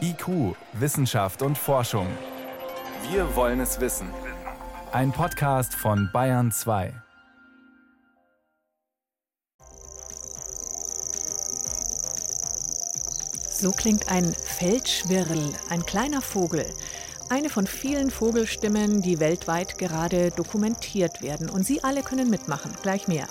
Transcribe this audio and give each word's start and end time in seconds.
IQ, 0.00 0.56
Wissenschaft 0.72 1.42
und 1.42 1.56
Forschung. 1.56 2.06
Wir 3.10 3.36
wollen 3.36 3.60
es 3.60 3.80
wissen. 3.80 4.08
Ein 4.92 5.12
Podcast 5.12 5.74
von 5.74 6.10
Bayern 6.12 6.50
2. 6.50 6.92
So 13.50 13.70
klingt 13.72 14.10
ein 14.10 14.24
Feldschwirl, 14.24 15.52
ein 15.68 15.84
kleiner 15.86 16.22
Vogel. 16.22 16.64
Eine 17.28 17.50
von 17.50 17.66
vielen 17.66 18.10
Vogelstimmen, 18.10 19.02
die 19.02 19.20
weltweit 19.20 19.78
gerade 19.78 20.30
dokumentiert 20.32 21.22
werden. 21.22 21.48
Und 21.48 21.64
Sie 21.64 21.84
alle 21.84 22.02
können 22.02 22.28
mitmachen. 22.30 22.72
Gleich 22.82 23.06
mehr. 23.06 23.28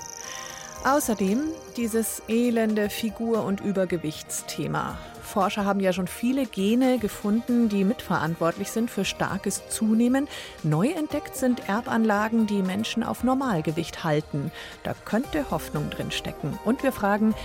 Außerdem 0.85 1.41
dieses 1.75 2.21
elende 2.29 2.89
Figur- 2.89 3.43
und 3.43 3.59
Übergewichtsthema. 3.59 4.97
Forscher 5.29 5.63
haben 5.63 5.79
ja 5.79 5.93
schon 5.93 6.07
viele 6.07 6.45
Gene 6.45 6.97
gefunden, 6.97 7.69
die 7.69 7.83
mitverantwortlich 7.83 8.71
sind 8.71 8.89
für 8.89 9.05
starkes 9.05 9.69
Zunehmen. 9.69 10.27
Neu 10.63 10.89
entdeckt 10.89 11.35
sind 11.35 11.69
Erbanlagen, 11.69 12.47
die 12.47 12.63
Menschen 12.63 13.03
auf 13.03 13.23
Normalgewicht 13.23 14.03
halten. 14.03 14.51
Da 14.83 14.93
könnte 15.05 15.51
Hoffnung 15.51 15.89
drin 15.91 16.11
stecken. 16.11 16.59
Und 16.65 16.83
wir 16.83 16.91
fragen, 16.91 17.35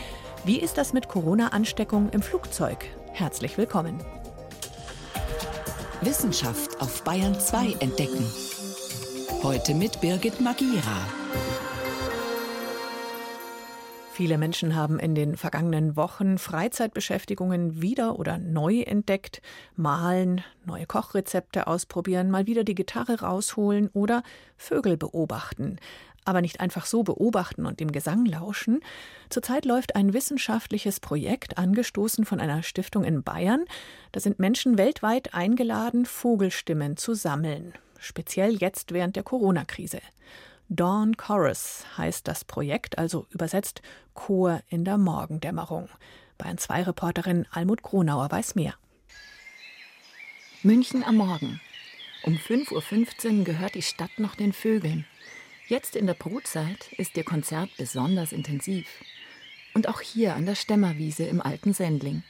wie 0.44 0.58
ist 0.58 0.78
das 0.78 0.92
mit 0.92 1.08
Corona-Ansteckung 1.08 2.08
im 2.10 2.22
Flugzeug? 2.22 2.84
Herzlich 3.12 3.56
willkommen. 3.58 4.00
Wissenschaft 6.00 6.80
auf 6.80 7.04
Bayern 7.04 7.38
2 7.38 7.76
entdecken. 7.80 8.26
Heute 9.42 9.74
mit 9.74 10.00
Birgit 10.00 10.40
Magira. 10.40 11.06
Viele 14.14 14.38
Menschen 14.38 14.76
haben 14.76 15.00
in 15.00 15.16
den 15.16 15.36
vergangenen 15.36 15.96
Wochen 15.96 16.38
Freizeitbeschäftigungen 16.38 17.82
wieder 17.82 18.16
oder 18.16 18.38
neu 18.38 18.82
entdeckt, 18.82 19.42
malen, 19.74 20.44
neue 20.64 20.86
Kochrezepte 20.86 21.66
ausprobieren, 21.66 22.30
mal 22.30 22.46
wieder 22.46 22.62
die 22.62 22.76
Gitarre 22.76 23.22
rausholen 23.22 23.90
oder 23.92 24.22
Vögel 24.56 24.96
beobachten. 24.96 25.80
Aber 26.24 26.42
nicht 26.42 26.60
einfach 26.60 26.86
so 26.86 27.02
beobachten 27.02 27.66
und 27.66 27.80
dem 27.80 27.90
Gesang 27.90 28.24
lauschen. 28.24 28.82
Zurzeit 29.30 29.64
läuft 29.64 29.96
ein 29.96 30.12
wissenschaftliches 30.12 31.00
Projekt, 31.00 31.58
angestoßen 31.58 32.24
von 32.24 32.38
einer 32.38 32.62
Stiftung 32.62 33.02
in 33.02 33.24
Bayern. 33.24 33.64
Da 34.12 34.20
sind 34.20 34.38
Menschen 34.38 34.78
weltweit 34.78 35.34
eingeladen, 35.34 36.06
Vogelstimmen 36.06 36.96
zu 36.96 37.14
sammeln. 37.14 37.72
Speziell 37.98 38.54
jetzt 38.54 38.92
während 38.92 39.16
der 39.16 39.24
Corona-Krise. 39.24 39.98
Dawn 40.68 41.16
Chorus 41.16 41.84
heißt 41.98 42.26
das 42.26 42.44
Projekt, 42.44 42.98
also 42.98 43.26
übersetzt 43.30 43.82
Chor 44.14 44.62
in 44.68 44.84
der 44.84 44.96
Morgendämmerung. 44.96 45.88
Bayern 46.38 46.58
2 46.58 46.84
Reporterin 46.84 47.46
Almut 47.50 47.82
Kronauer 47.82 48.30
weiß 48.30 48.54
mehr. 48.54 48.74
München 50.62 51.04
am 51.04 51.16
Morgen. 51.16 51.60
Um 52.24 52.36
5.15 52.36 53.38
Uhr 53.40 53.44
gehört 53.44 53.74
die 53.74 53.82
Stadt 53.82 54.18
noch 54.18 54.34
den 54.34 54.54
Vögeln. 54.54 55.04
Jetzt 55.68 55.96
in 55.96 56.06
der 56.06 56.14
Brutzeit 56.14 56.92
ist 56.96 57.16
ihr 57.16 57.24
Konzert 57.24 57.68
besonders 57.76 58.32
intensiv. 58.32 58.86
Und 59.74 59.88
auch 59.88 60.00
hier 60.00 60.34
an 60.34 60.46
der 60.46 60.54
Stämmerwiese 60.54 61.24
im 61.24 61.42
alten 61.42 61.74
Sendling. 61.74 62.22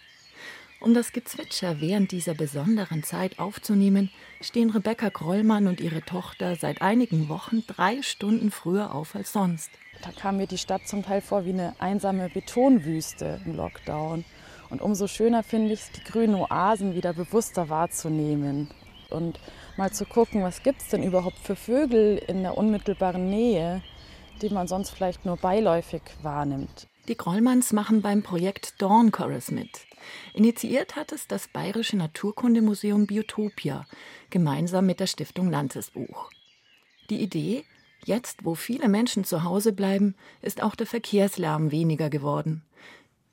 Um 0.84 0.92
das 0.92 1.12
Gezwitscher 1.12 1.80
während 1.80 2.12
dieser 2.12 2.34
besonderen 2.34 3.02
Zeit 3.04 3.38
aufzunehmen, 3.38 4.10
stehen 4.42 4.68
Rebecca 4.68 5.08
Grollmann 5.08 5.66
und 5.66 5.80
ihre 5.80 6.02
Tochter 6.02 6.56
seit 6.56 6.82
einigen 6.82 7.30
Wochen 7.30 7.64
drei 7.66 8.02
Stunden 8.02 8.50
früher 8.50 8.94
auf 8.94 9.14
als 9.14 9.32
sonst. 9.32 9.70
Da 10.02 10.10
kam 10.10 10.36
mir 10.36 10.46
die 10.46 10.58
Stadt 10.58 10.86
zum 10.86 11.02
Teil 11.02 11.22
vor 11.22 11.46
wie 11.46 11.54
eine 11.54 11.74
einsame 11.78 12.28
Betonwüste 12.28 13.40
im 13.46 13.56
Lockdown. 13.56 14.26
Und 14.68 14.82
umso 14.82 15.06
schöner 15.06 15.42
finde 15.42 15.72
ich 15.72 15.80
es, 15.80 15.90
die 15.92 16.04
grünen 16.04 16.34
Oasen 16.34 16.94
wieder 16.94 17.14
bewusster 17.14 17.70
wahrzunehmen 17.70 18.68
und 19.08 19.40
mal 19.78 19.90
zu 19.90 20.04
gucken, 20.04 20.42
was 20.42 20.62
gibt 20.62 20.82
es 20.82 20.88
denn 20.88 21.02
überhaupt 21.02 21.38
für 21.38 21.56
Vögel 21.56 22.18
in 22.18 22.42
der 22.42 22.58
unmittelbaren 22.58 23.30
Nähe, 23.30 23.80
die 24.42 24.50
man 24.50 24.68
sonst 24.68 24.90
vielleicht 24.90 25.24
nur 25.24 25.38
beiläufig 25.38 26.02
wahrnimmt. 26.20 26.88
Die 27.06 27.18
Grollmanns 27.18 27.74
machen 27.74 28.00
beim 28.00 28.22
Projekt 28.22 28.80
Dawn 28.80 29.12
Chorus 29.12 29.50
mit. 29.50 29.86
Initiiert 30.32 30.96
hat 30.96 31.12
es 31.12 31.26
das 31.28 31.48
Bayerische 31.48 31.98
Naturkundemuseum 31.98 33.06
Biotopia 33.06 33.84
gemeinsam 34.30 34.86
mit 34.86 35.00
der 35.00 35.06
Stiftung 35.06 35.50
Landesbuch. 35.50 36.30
Die 37.10 37.20
Idee, 37.20 37.64
jetzt 38.06 38.46
wo 38.46 38.54
viele 38.54 38.88
Menschen 38.88 39.24
zu 39.24 39.44
Hause 39.44 39.74
bleiben, 39.74 40.14
ist 40.40 40.62
auch 40.62 40.74
der 40.74 40.86
Verkehrslärm 40.86 41.70
weniger 41.70 42.08
geworden. 42.08 42.62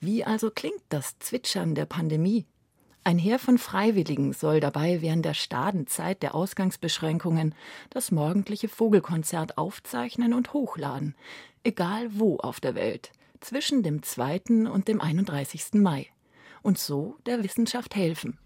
Wie 0.01 0.25
also 0.25 0.51
klingt 0.51 0.83
das 0.89 1.17
Zwitschern 1.19 1.73
der 1.73 1.85
Pandemie? 1.85 2.45
Ein 3.05 3.17
Heer 3.17 3.39
von 3.39 3.57
Freiwilligen 3.57 4.33
soll 4.33 4.59
dabei 4.59 5.01
während 5.01 5.23
der 5.23 5.33
Stadenzeit 5.33 6.21
der 6.21 6.35
Ausgangsbeschränkungen 6.35 7.55
das 7.89 8.11
morgendliche 8.11 8.67
Vogelkonzert 8.67 9.57
aufzeichnen 9.57 10.33
und 10.33 10.51
hochladen, 10.51 11.15
egal 11.63 12.09
wo 12.11 12.37
auf 12.37 12.59
der 12.59 12.75
Welt, 12.75 13.11
zwischen 13.41 13.83
dem 13.83 14.03
2. 14.03 14.69
und 14.71 14.87
dem 14.87 15.01
31. 15.01 15.73
Mai 15.73 16.07
und 16.61 16.77
so 16.77 17.17
der 17.25 17.43
Wissenschaft 17.43 17.95
helfen. 17.95 18.37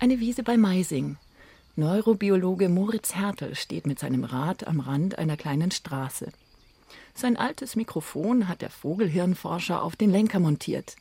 Eine 0.00 0.20
Wiese 0.20 0.42
bei 0.42 0.56
Meising. 0.56 1.16
Neurobiologe 1.76 2.68
Moritz 2.68 3.14
Hertel 3.14 3.54
steht 3.54 3.86
mit 3.86 3.98
seinem 3.98 4.24
Rad 4.24 4.66
am 4.66 4.80
Rand 4.80 5.18
einer 5.18 5.36
kleinen 5.36 5.70
Straße. 5.70 6.32
Sein 7.14 7.36
altes 7.36 7.76
Mikrofon 7.76 8.48
hat 8.48 8.62
der 8.62 8.70
Vogelhirnforscher 8.70 9.82
auf 9.82 9.94
den 9.94 10.10
Lenker 10.10 10.40
montiert. 10.40 10.96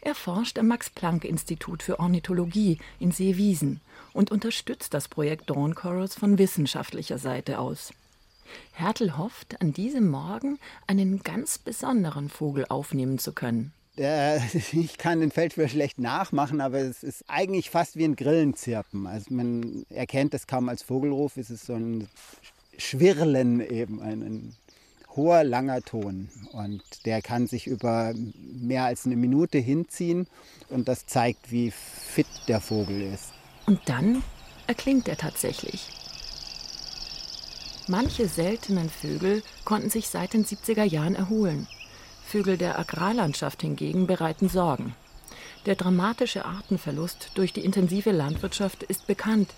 Er 0.00 0.14
forscht 0.14 0.58
am 0.58 0.68
Max-Planck-Institut 0.68 1.82
für 1.82 1.98
Ornithologie 1.98 2.78
in 3.00 3.10
Seewiesen 3.10 3.80
und 4.12 4.30
unterstützt 4.30 4.94
das 4.94 5.08
Projekt 5.08 5.50
Dawn 5.50 5.74
Chorus 5.74 6.14
von 6.14 6.38
wissenschaftlicher 6.38 7.18
Seite 7.18 7.58
aus. 7.58 7.92
Hertel 8.72 9.16
hofft, 9.16 9.60
an 9.60 9.72
diesem 9.72 10.08
Morgen 10.08 10.58
einen 10.86 11.22
ganz 11.22 11.58
besonderen 11.58 12.28
Vogel 12.28 12.66
aufnehmen 12.68 13.18
zu 13.18 13.32
können. 13.32 13.72
Der, 13.96 14.42
ich 14.72 14.96
kann 14.96 15.20
den 15.20 15.30
Feldschwirr 15.30 15.68
schlecht 15.68 15.98
nachmachen, 15.98 16.60
aber 16.60 16.78
es 16.78 17.02
ist 17.02 17.24
eigentlich 17.28 17.70
fast 17.70 17.96
wie 17.96 18.04
ein 18.04 18.16
Grillenzirpen. 18.16 19.06
Also 19.06 19.34
man 19.34 19.84
erkennt 19.90 20.34
es 20.34 20.46
kaum 20.46 20.68
als 20.68 20.82
Vogelruf, 20.82 21.36
es 21.36 21.50
ist 21.50 21.66
so 21.66 21.74
ein 21.74 22.08
Schwirlen 22.78 23.60
eben, 23.60 24.00
ein, 24.00 24.22
ein 24.22 24.56
hoher, 25.16 25.42
langer 25.44 25.82
Ton. 25.82 26.28
Und 26.52 26.82
der 27.04 27.20
kann 27.22 27.46
sich 27.46 27.66
über 27.66 28.14
mehr 28.14 28.84
als 28.84 29.04
eine 29.04 29.16
Minute 29.16 29.58
hinziehen 29.58 30.28
und 30.70 30.88
das 30.88 31.06
zeigt, 31.06 31.50
wie 31.50 31.72
fit 31.72 32.28
der 32.46 32.60
Vogel 32.60 33.02
ist. 33.12 33.32
Und 33.66 33.80
dann 33.86 34.22
erklingt 34.66 35.08
er 35.08 35.16
tatsächlich. 35.16 35.97
Manche 37.90 38.28
seltenen 38.28 38.90
Vögel 38.90 39.42
konnten 39.64 39.88
sich 39.88 40.08
seit 40.08 40.34
den 40.34 40.44
70er 40.44 40.84
Jahren 40.84 41.14
erholen. 41.14 41.66
Vögel 42.22 42.58
der 42.58 42.78
Agrarlandschaft 42.78 43.62
hingegen 43.62 44.06
bereiten 44.06 44.50
Sorgen. 44.50 44.94
Der 45.64 45.74
dramatische 45.74 46.44
Artenverlust 46.44 47.30
durch 47.34 47.54
die 47.54 47.64
intensive 47.64 48.10
Landwirtschaft 48.12 48.82
ist 48.82 49.06
bekannt. 49.06 49.54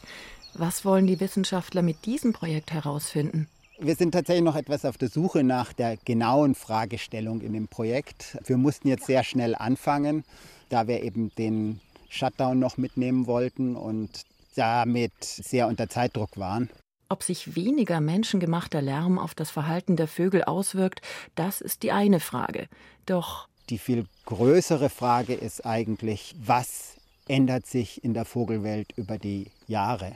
Was 0.54 0.84
wollen 0.84 1.08
die 1.08 1.18
Wissenschaftler 1.18 1.82
mit 1.82 2.06
diesem 2.06 2.32
Projekt 2.32 2.72
herausfinden? 2.72 3.48
Wir 3.80 3.96
sind 3.96 4.12
tatsächlich 4.12 4.44
noch 4.44 4.56
etwas 4.56 4.84
auf 4.84 4.96
der 4.96 5.08
Suche 5.08 5.42
nach 5.42 5.72
der 5.72 5.96
genauen 5.96 6.54
Fragestellung 6.54 7.40
in 7.40 7.52
dem 7.52 7.66
Projekt. 7.66 8.38
Wir 8.46 8.58
mussten 8.58 8.86
jetzt 8.86 9.06
sehr 9.06 9.24
schnell 9.24 9.56
anfangen, 9.56 10.22
da 10.68 10.86
wir 10.86 11.02
eben 11.02 11.34
den 11.34 11.80
Shutdown 12.08 12.60
noch 12.60 12.76
mitnehmen 12.76 13.26
wollten 13.26 13.74
und 13.74 14.22
damit 14.54 15.24
sehr 15.24 15.66
unter 15.66 15.88
Zeitdruck 15.88 16.36
waren. 16.36 16.68
Ob 17.12 17.24
sich 17.24 17.56
weniger 17.56 18.00
menschengemachter 18.00 18.80
Lärm 18.80 19.18
auf 19.18 19.34
das 19.34 19.50
Verhalten 19.50 19.96
der 19.96 20.06
Vögel 20.06 20.44
auswirkt, 20.44 21.02
das 21.34 21.60
ist 21.60 21.82
die 21.82 21.90
eine 21.90 22.20
Frage. 22.20 22.68
Doch 23.04 23.48
die 23.68 23.78
viel 23.78 24.06
größere 24.26 24.88
Frage 24.88 25.34
ist 25.34 25.66
eigentlich, 25.66 26.36
was 26.40 26.98
ändert 27.26 27.66
sich 27.66 28.04
in 28.04 28.14
der 28.14 28.24
Vogelwelt 28.24 28.92
über 28.96 29.18
die 29.18 29.50
Jahre? 29.66 30.12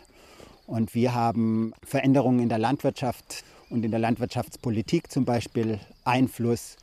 Und 0.69 0.95
wir 0.95 1.15
haben 1.15 1.73
Veränderungen 1.85 2.39
in 2.39 2.49
der 2.49 2.59
Landwirtschaft 2.59 3.43
und 3.71 3.85
in 3.85 3.91
der 3.91 3.99
Landwirtschaftspolitik 3.99 5.11
zum 5.11 5.25
Beispiel 5.25 5.81
Einfluss 6.05 6.77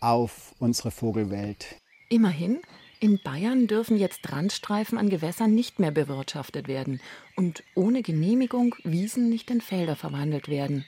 auf 0.00 0.54
unsere 0.58 0.90
Vogelwelt. 0.90 1.76
Immerhin 2.08 2.62
in 3.00 3.20
Bayern 3.20 3.66
dürfen 3.66 3.96
jetzt 3.96 4.30
Randstreifen 4.32 4.98
an 4.98 5.08
Gewässern 5.08 5.54
nicht 5.54 5.78
mehr 5.78 5.90
bewirtschaftet 5.90 6.68
werden 6.68 7.00
und 7.36 7.62
ohne 7.74 8.02
Genehmigung 8.02 8.74
Wiesen 8.84 9.28
nicht 9.28 9.50
in 9.50 9.60
Felder 9.60 9.96
verwandelt 9.96 10.48
werden. 10.48 10.84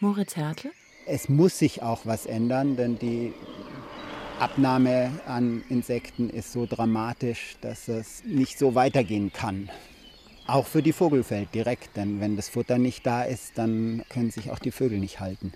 Moritz 0.00 0.36
Hertel? 0.36 0.72
Es 1.06 1.28
muss 1.28 1.58
sich 1.58 1.82
auch 1.82 2.04
was 2.04 2.26
ändern, 2.26 2.76
denn 2.76 2.98
die 2.98 3.32
Abnahme 4.38 5.10
an 5.26 5.64
Insekten 5.70 6.28
ist 6.28 6.52
so 6.52 6.66
dramatisch, 6.66 7.56
dass 7.60 7.88
es 7.88 8.22
nicht 8.24 8.58
so 8.58 8.74
weitergehen 8.74 9.32
kann. 9.32 9.70
Auch 10.46 10.66
für 10.66 10.82
die 10.82 10.92
Vogelfeld 10.92 11.54
direkt, 11.54 11.96
denn 11.96 12.20
wenn 12.20 12.36
das 12.36 12.48
Futter 12.48 12.78
nicht 12.78 13.06
da 13.06 13.22
ist, 13.22 13.56
dann 13.56 14.04
können 14.10 14.30
sich 14.30 14.50
auch 14.50 14.58
die 14.58 14.70
Vögel 14.70 14.98
nicht 14.98 15.20
halten. 15.20 15.52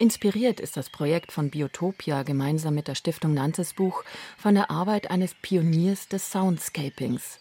Inspiriert 0.00 0.60
ist 0.60 0.76
das 0.76 0.90
Projekt 0.90 1.32
von 1.32 1.50
Biotopia 1.50 2.22
gemeinsam 2.22 2.74
mit 2.76 2.86
der 2.86 2.94
Stiftung 2.94 3.36
Buch 3.74 4.04
von 4.36 4.54
der 4.54 4.70
Arbeit 4.70 5.10
eines 5.10 5.34
Pioniers 5.34 6.06
des 6.06 6.30
Soundscapings. 6.30 7.40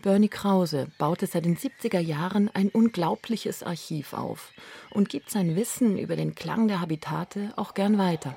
Bernie 0.00 0.28
Krause 0.30 0.88
baute 0.96 1.26
seit 1.26 1.44
den 1.44 1.56
70er 1.56 2.00
Jahren 2.00 2.50
ein 2.54 2.70
unglaubliches 2.70 3.62
Archiv 3.62 4.14
auf 4.14 4.52
und 4.90 5.10
gibt 5.10 5.30
sein 5.30 5.54
Wissen 5.54 5.98
über 5.98 6.16
den 6.16 6.34
Klang 6.34 6.66
der 6.66 6.80
Habitate 6.80 7.52
auch 7.56 7.74
gern 7.74 7.98
weiter. 7.98 8.36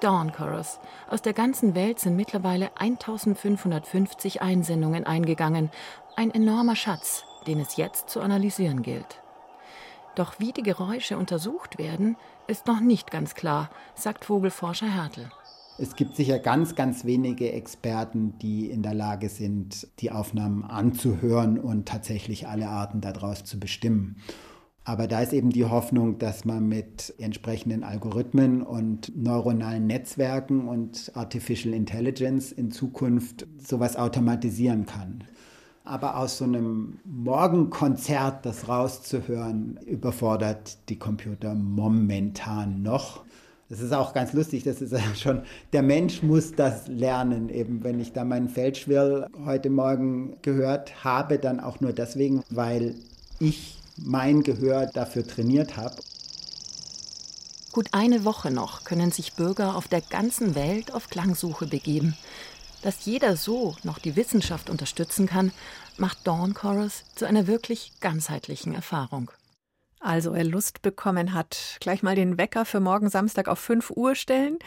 Dawn 0.00 0.32
Chorus. 0.32 0.80
Aus 1.08 1.22
der 1.22 1.34
ganzen 1.34 1.76
Welt 1.76 2.00
sind 2.00 2.16
mittlerweile 2.16 2.76
1550 2.76 4.42
Einsendungen 4.42 5.06
eingegangen. 5.06 5.70
Ein 6.16 6.32
enormer 6.32 6.74
Schatz, 6.74 7.24
den 7.46 7.60
es 7.60 7.76
jetzt 7.76 8.10
zu 8.10 8.20
analysieren 8.20 8.82
gilt. 8.82 9.21
Doch 10.14 10.38
wie 10.38 10.52
die 10.52 10.62
Geräusche 10.62 11.16
untersucht 11.16 11.78
werden, 11.78 12.16
ist 12.46 12.66
noch 12.66 12.80
nicht 12.80 13.10
ganz 13.10 13.34
klar, 13.34 13.70
sagt 13.94 14.26
Vogelforscher 14.26 14.92
Hertel. 14.92 15.30
Es 15.78 15.96
gibt 15.96 16.16
sicher 16.16 16.38
ganz, 16.38 16.74
ganz 16.74 17.06
wenige 17.06 17.50
Experten, 17.52 18.38
die 18.38 18.70
in 18.70 18.82
der 18.82 18.92
Lage 18.92 19.30
sind, 19.30 19.88
die 20.00 20.10
Aufnahmen 20.10 20.64
anzuhören 20.64 21.58
und 21.58 21.88
tatsächlich 21.88 22.46
alle 22.46 22.68
Arten 22.68 23.00
daraus 23.00 23.44
zu 23.44 23.58
bestimmen. 23.58 24.16
Aber 24.84 25.06
da 25.06 25.20
ist 25.20 25.32
eben 25.32 25.50
die 25.50 25.64
Hoffnung, 25.64 26.18
dass 26.18 26.44
man 26.44 26.68
mit 26.68 27.14
entsprechenden 27.18 27.84
Algorithmen 27.84 28.62
und 28.62 29.16
neuronalen 29.16 29.86
Netzwerken 29.86 30.68
und 30.68 31.12
Artificial 31.14 31.72
Intelligence 31.72 32.52
in 32.52 32.70
Zukunft 32.70 33.46
sowas 33.58 33.96
automatisieren 33.96 34.84
kann. 34.84 35.24
Aber 35.84 36.16
aus 36.16 36.38
so 36.38 36.44
einem 36.44 37.00
Morgenkonzert 37.04 38.46
das 38.46 38.68
rauszuhören, 38.68 39.78
überfordert 39.84 40.78
die 40.88 40.98
Computer 40.98 41.54
momentan 41.54 42.82
noch. 42.82 43.24
Das 43.68 43.80
ist 43.80 43.92
auch 43.92 44.12
ganz 44.12 44.32
lustig, 44.34 44.64
das 44.64 44.82
ist 44.82 44.92
ja 44.92 45.00
schon, 45.16 45.42
der 45.72 45.82
Mensch 45.82 46.22
muss 46.22 46.52
das 46.52 46.88
lernen. 46.88 47.48
Eben, 47.48 47.82
wenn 47.82 48.00
ich 48.00 48.12
da 48.12 48.24
meinen 48.24 48.48
Feldschwirl 48.48 49.26
heute 49.44 49.70
Morgen 49.70 50.36
gehört 50.42 51.04
habe, 51.04 51.38
dann 51.38 51.58
auch 51.58 51.80
nur 51.80 51.92
deswegen, 51.92 52.42
weil 52.50 52.94
ich 53.40 53.78
mein 53.96 54.42
Gehör 54.42 54.86
dafür 54.86 55.26
trainiert 55.26 55.76
habe. 55.76 55.96
Gut 57.72 57.88
eine 57.92 58.26
Woche 58.26 58.50
noch 58.50 58.84
können 58.84 59.10
sich 59.10 59.32
Bürger 59.32 59.76
auf 59.76 59.88
der 59.88 60.02
ganzen 60.02 60.54
Welt 60.54 60.92
auf 60.92 61.08
Klangsuche 61.08 61.66
begeben. 61.66 62.14
Dass 62.82 63.04
jeder 63.04 63.36
so 63.36 63.76
noch 63.84 64.00
die 64.00 64.16
Wissenschaft 64.16 64.68
unterstützen 64.68 65.26
kann, 65.26 65.52
macht 65.98 66.26
Dawn 66.26 66.52
Chorus 66.52 67.04
zu 67.14 67.26
einer 67.26 67.46
wirklich 67.46 67.92
ganzheitlichen 68.00 68.74
Erfahrung. 68.74 69.30
Also 70.00 70.34
wer 70.34 70.42
Lust 70.42 70.82
bekommen 70.82 71.32
hat, 71.32 71.76
gleich 71.78 72.02
mal 72.02 72.16
den 72.16 72.36
Wecker 72.36 72.64
für 72.64 72.80
morgen 72.80 73.08
Samstag 73.08 73.46
auf 73.46 73.60
5 73.60 73.92
Uhr 73.92 74.16
stellen. 74.16 74.58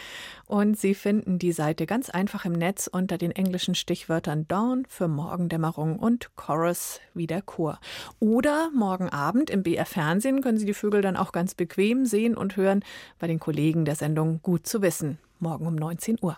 Und 0.46 0.80
Sie 0.80 0.96
finden 0.96 1.40
die 1.40 1.52
Seite 1.52 1.86
ganz 1.86 2.10
einfach 2.10 2.46
im 2.46 2.54
Netz 2.54 2.88
unter 2.88 3.18
den 3.18 3.32
englischen 3.32 3.76
Stichwörtern 3.76 4.48
Dawn 4.48 4.86
für 4.88 5.10
Morgendämmerung 5.10 6.00
und 6.00 6.34
Chorus 6.38 7.02
wie 7.14 7.28
der 7.28 7.42
Chor. 7.42 7.82
Oder 8.22 8.70
morgen 8.74 9.10
Abend 9.10 9.50
im 9.50 9.64
BR 9.64 9.86
Fernsehen 9.86 10.40
können 10.42 10.58
Sie 10.58 10.66
die 10.66 10.74
Vögel 10.74 11.02
dann 11.02 11.18
auch 11.18 11.34
ganz 11.34 11.54
bequem 11.54 12.06
sehen 12.06 12.38
und 12.38 12.56
hören 12.56 12.86
bei 13.20 13.28
den 13.28 13.42
Kollegen 13.42 13.84
der 13.84 13.96
Sendung 13.96 14.40
Gut 14.42 14.66
zu 14.66 14.82
wissen. 14.82 15.18
Morgen 15.40 15.68
um 15.68 15.76
19 15.76 16.18
Uhr. 16.22 16.38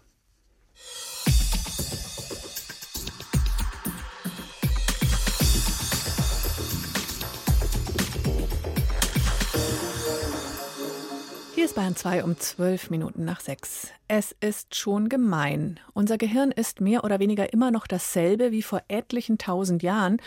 Hier 11.57 11.65
ist 11.65 11.73
Bayern 11.73 11.95
2 11.95 12.23
um 12.23 12.37
12 12.37 12.91
Minuten 12.91 13.25
nach 13.25 13.39
6. 13.39 13.87
Es 14.07 14.35
ist 14.41 14.75
schon 14.75 15.09
gemein. 15.09 15.79
Unser 15.95 16.19
Gehirn 16.19 16.51
ist 16.51 16.81
mehr 16.81 17.03
oder 17.03 17.19
weniger 17.19 17.51
immer 17.51 17.71
noch 17.71 17.87
dasselbe 17.87 18.51
wie 18.51 18.61
vor 18.61 18.83
etlichen 18.89 19.39
tausend 19.39 19.81
Jahren 19.81 20.21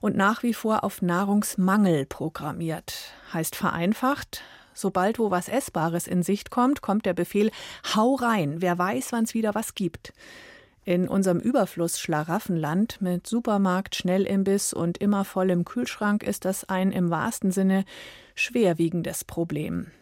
und 0.00 0.16
nach 0.16 0.42
wie 0.42 0.52
vor 0.52 0.82
auf 0.82 1.00
Nahrungsmangel 1.00 2.06
programmiert. 2.06 3.12
Heißt 3.32 3.54
vereinfacht, 3.54 4.42
sobald 4.72 5.20
wo 5.20 5.30
was 5.30 5.48
Essbares 5.48 6.08
in 6.08 6.24
Sicht 6.24 6.50
kommt, 6.50 6.82
kommt 6.82 7.06
der 7.06 7.14
Befehl 7.14 7.52
Hau 7.94 8.16
rein, 8.16 8.60
wer 8.60 8.76
weiß, 8.76 9.12
wann 9.12 9.22
es 9.22 9.34
wieder 9.34 9.54
was 9.54 9.76
gibt. 9.76 10.12
In 10.84 11.06
unserem 11.06 11.38
Überfluss 11.38 12.00
Schlaraffenland 12.00 13.00
mit 13.00 13.28
Supermarkt, 13.28 13.94
Schnellimbiss 13.94 14.72
und 14.72 14.98
immer 14.98 15.24
vollem 15.24 15.64
Kühlschrank 15.64 16.24
ist 16.24 16.44
das 16.44 16.68
ein 16.68 16.90
im 16.90 17.10
wahrsten 17.10 17.52
Sinne 17.52 17.84
schwerwiegendes 18.34 19.22
Problem. 19.22 19.92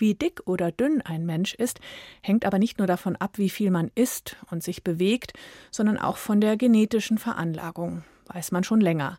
Wie 0.00 0.14
dick 0.14 0.40
oder 0.46 0.72
dünn 0.72 1.02
ein 1.02 1.26
Mensch 1.26 1.54
ist, 1.54 1.78
hängt 2.22 2.46
aber 2.46 2.58
nicht 2.58 2.78
nur 2.78 2.86
davon 2.86 3.16
ab, 3.16 3.36
wie 3.36 3.50
viel 3.50 3.70
man 3.70 3.90
isst 3.94 4.36
und 4.50 4.62
sich 4.62 4.82
bewegt, 4.82 5.34
sondern 5.70 5.98
auch 5.98 6.16
von 6.16 6.40
der 6.40 6.56
genetischen 6.56 7.18
Veranlagung. 7.18 8.02
Weiß 8.26 8.50
man 8.50 8.64
schon 8.64 8.80
länger. 8.80 9.18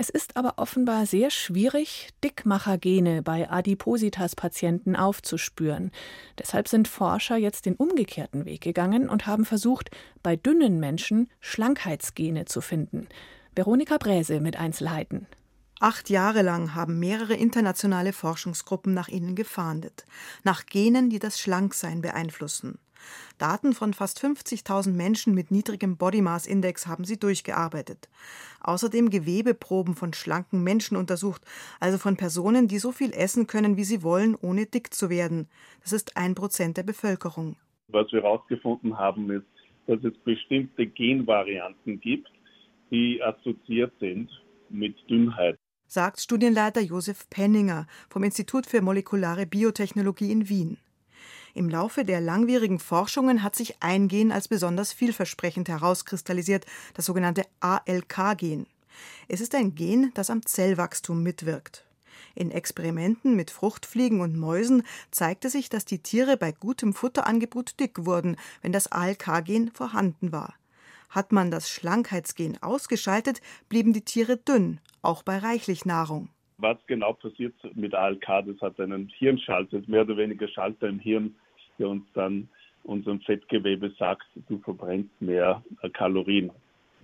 Es 0.00 0.10
ist 0.10 0.36
aber 0.36 0.54
offenbar 0.56 1.06
sehr 1.06 1.30
schwierig, 1.30 2.10
Dickmachergene 2.22 3.22
bei 3.22 3.50
Adipositas-Patienten 3.50 4.96
aufzuspüren. 4.96 5.92
Deshalb 6.38 6.68
sind 6.68 6.88
Forscher 6.88 7.36
jetzt 7.36 7.66
den 7.66 7.74
umgekehrten 7.74 8.44
Weg 8.44 8.60
gegangen 8.60 9.08
und 9.08 9.26
haben 9.26 9.44
versucht, 9.44 9.90
bei 10.22 10.34
dünnen 10.34 10.80
Menschen 10.80 11.28
Schlankheitsgene 11.40 12.44
zu 12.44 12.60
finden. 12.60 13.08
Veronika 13.54 13.98
Bräse 13.98 14.40
mit 14.40 14.56
Einzelheiten. 14.56 15.28
Acht 15.80 16.10
Jahre 16.10 16.42
lang 16.42 16.74
haben 16.74 16.98
mehrere 16.98 17.34
internationale 17.34 18.12
Forschungsgruppen 18.12 18.94
nach 18.94 19.06
ihnen 19.06 19.36
gefahndet, 19.36 20.06
nach 20.42 20.66
Genen, 20.66 21.08
die 21.08 21.20
das 21.20 21.40
Schlanksein 21.40 22.00
beeinflussen. 22.00 22.80
Daten 23.38 23.72
von 23.74 23.94
fast 23.94 24.18
50.000 24.18 24.90
Menschen 24.90 25.36
mit 25.36 25.52
niedrigem 25.52 25.96
Body 25.96 26.20
Mass 26.20 26.48
Index 26.48 26.88
haben 26.88 27.04
sie 27.04 27.16
durchgearbeitet. 27.16 28.08
Außerdem 28.60 29.08
Gewebeproben 29.08 29.94
von 29.94 30.12
schlanken 30.12 30.64
Menschen 30.64 30.96
untersucht, 30.96 31.42
also 31.78 31.96
von 31.96 32.16
Personen, 32.16 32.66
die 32.66 32.78
so 32.78 32.90
viel 32.90 33.12
essen 33.12 33.46
können, 33.46 33.76
wie 33.76 33.84
sie 33.84 34.02
wollen, 34.02 34.34
ohne 34.34 34.66
dick 34.66 34.92
zu 34.92 35.10
werden. 35.10 35.48
Das 35.84 35.92
ist 35.92 36.16
ein 36.16 36.34
Prozent 36.34 36.76
der 36.76 36.82
Bevölkerung. 36.82 37.54
Was 37.86 38.10
wir 38.10 38.22
herausgefunden 38.22 38.98
haben, 38.98 39.30
ist, 39.30 39.46
dass 39.86 40.02
es 40.02 40.18
bestimmte 40.24 40.88
Genvarianten 40.88 42.00
gibt, 42.00 42.28
die 42.90 43.22
assoziiert 43.22 43.92
sind 44.00 44.28
mit 44.70 44.96
Dünnheit 45.08 45.56
sagt 45.88 46.20
Studienleiter 46.20 46.82
Josef 46.82 47.28
Penninger 47.30 47.86
vom 48.10 48.22
Institut 48.22 48.66
für 48.66 48.82
molekulare 48.82 49.46
Biotechnologie 49.46 50.30
in 50.30 50.48
Wien. 50.50 50.76
Im 51.54 51.70
Laufe 51.70 52.04
der 52.04 52.20
langwierigen 52.20 52.78
Forschungen 52.78 53.42
hat 53.42 53.56
sich 53.56 53.82
ein 53.82 54.06
Gen 54.06 54.30
als 54.30 54.48
besonders 54.48 54.92
vielversprechend 54.92 55.68
herauskristallisiert, 55.68 56.66
das 56.92 57.06
sogenannte 57.06 57.42
ALK-Gen. 57.60 58.66
Es 59.28 59.40
ist 59.40 59.54
ein 59.54 59.74
Gen, 59.74 60.12
das 60.14 60.28
am 60.28 60.44
Zellwachstum 60.44 61.22
mitwirkt. 61.22 61.84
In 62.34 62.50
Experimenten 62.50 63.34
mit 63.34 63.50
Fruchtfliegen 63.50 64.20
und 64.20 64.36
Mäusen 64.36 64.82
zeigte 65.10 65.48
sich, 65.48 65.70
dass 65.70 65.86
die 65.86 66.00
Tiere 66.00 66.36
bei 66.36 66.52
gutem 66.52 66.92
Futterangebot 66.92 67.80
dick 67.80 68.04
wurden, 68.04 68.36
wenn 68.60 68.72
das 68.72 68.92
ALK-Gen 68.92 69.72
vorhanden 69.72 70.32
war. 70.32 70.54
Hat 71.08 71.32
man 71.32 71.50
das 71.50 71.70
Schlankheitsgen 71.70 72.62
ausgeschaltet, 72.62 73.40
blieben 73.68 73.92
die 73.92 74.04
Tiere 74.04 74.36
dünn, 74.36 74.80
auch 75.02 75.22
bei 75.22 75.38
reichlich 75.38 75.84
Nahrung. 75.84 76.28
Was 76.58 76.76
genau 76.86 77.12
passiert 77.12 77.54
mit 77.74 77.94
ALK? 77.94 78.26
Das 78.46 78.60
hat 78.60 78.80
einen 78.80 79.08
Hirnschalter, 79.08 79.80
mehr 79.86 80.02
oder 80.02 80.16
weniger 80.16 80.48
Schalter 80.48 80.88
im 80.88 80.98
Hirn, 80.98 81.34
der 81.78 81.88
uns 81.88 82.04
dann 82.14 82.48
unserem 82.82 83.20
Fettgewebe 83.20 83.92
sagt, 83.98 84.24
du 84.48 84.58
verbrennst 84.58 85.10
mehr 85.20 85.62
Kalorien 85.94 86.50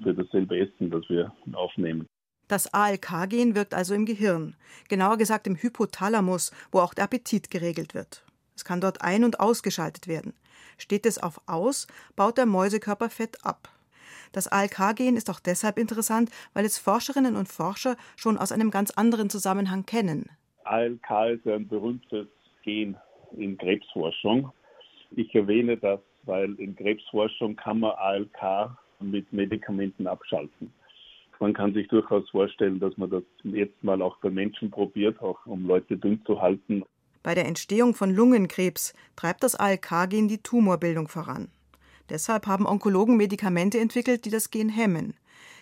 für 0.03 0.15
dasselbe 0.15 0.59
Essen, 0.59 0.91
das 0.91 1.09
wir 1.09 1.33
aufnehmen. 1.53 2.07
Das 2.49 2.73
ALK-Gen 2.75 3.55
wirkt 3.55 3.75
also 3.75 3.95
im 3.95 4.05
Gehirn, 4.05 4.55
genauer 4.89 5.17
gesagt 5.17 5.47
im 5.47 5.57
Hypothalamus, 5.57 6.53
wo 6.73 6.81
auch 6.81 6.95
der 6.95 7.05
Appetit 7.05 7.51
geregelt 7.51 7.95
wird. 7.95 8.25
Es 8.55 8.65
kann 8.65 8.81
dort 8.81 9.03
ein- 9.03 9.25
und 9.25 9.41
ausgeschaltet 9.41 10.09
werden. 10.09 10.35
Steht 10.77 11.07
es 11.07 11.19
auf 11.19 11.41
Aus, 11.47 11.87
baut 12.17 12.39
der 12.39 12.47
Mäusekörper 12.47 13.09
Fett 13.09 13.45
ab. 13.45 13.69
Das 14.33 14.49
ALK-Gen 14.49 15.17
ist 15.17 15.31
auch 15.31 15.41
deshalb 15.41 15.79
interessant, 15.79 16.31
weil 16.53 16.65
es 16.65 16.79
Forscherinnen 16.79 17.37
und 17.37 17.49
Forscher 17.49 17.97
schon 18.17 18.39
aus 18.39 18.53
einem 18.53 18.71
ganz 18.71 18.91
anderen 18.91 19.31
Zusammenhang 19.31 19.87
kennen. 19.87 20.31
ALK 20.65 21.11
ist 21.35 21.47
ein 21.47 21.69
berühmtes 21.69 22.27
Gen 22.63 22.97
in 23.37 23.59
Krebsforschung. 23.59 24.53
Ich 25.17 25.35
erwähne 25.35 25.77
das, 25.77 26.01
weil 26.25 26.55
in 26.55 26.75
Krebsforschung 26.75 27.57
kann 27.57 27.81
man 27.81 27.93
ALK 27.93 28.77
mit 29.01 29.33
Medikamenten 29.33 30.07
abschalten. 30.07 30.73
Man 31.41 31.53
kann 31.53 31.75
sich 31.75 31.89
durchaus 31.89 32.29
vorstellen, 32.31 32.81
dass 32.81 32.97
man 32.97 33.11
das 33.11 33.23
jetzt 33.43 33.83
mal 33.83 34.01
auch 34.01 34.17
bei 34.19 34.31
Menschen 34.31 34.71
probiert, 34.71 35.21
auch 35.21 35.45
um 35.45 35.67
Leute 35.67 35.97
dünn 35.97 36.23
zu 36.25 36.41
halten. 36.41 36.85
Bei 37.23 37.35
der 37.35 37.47
Entstehung 37.47 37.95
von 37.95 38.15
Lungenkrebs 38.15 38.95
treibt 39.17 39.43
das 39.43 39.55
ALK-Gen 39.55 40.29
die 40.29 40.39
Tumorbildung 40.39 41.09
voran. 41.09 41.49
Deshalb 42.09 42.47
haben 42.47 42.67
Onkologen 42.67 43.17
Medikamente 43.17 43.79
entwickelt, 43.81 44.25
die 44.25 44.31
das 44.31 44.51
Gen 44.51 44.69
hemmen. 44.69 45.15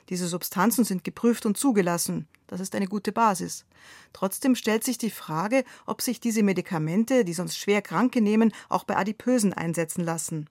Diese 0.08 0.26
Substanzen 0.26 0.84
sind 0.84 1.04
geprüft 1.04 1.46
und 1.46 1.56
zugelassen. 1.56 2.26
Das 2.48 2.60
ist 2.60 2.74
eine 2.74 2.88
gute 2.88 3.12
Basis. 3.12 3.64
Trotzdem 4.12 4.54
stellt 4.54 4.84
sich 4.84 4.98
die 4.98 5.10
Frage, 5.10 5.64
ob 5.86 6.02
sich 6.02 6.20
diese 6.20 6.42
Medikamente, 6.42 7.24
die 7.24 7.32
sonst 7.32 7.56
schwer 7.56 7.80
Kranke 7.80 8.20
nehmen, 8.20 8.52
auch 8.68 8.84
bei 8.84 8.96
Adipösen 8.96 9.52
einsetzen 9.52 10.04
lassen. 10.04 10.50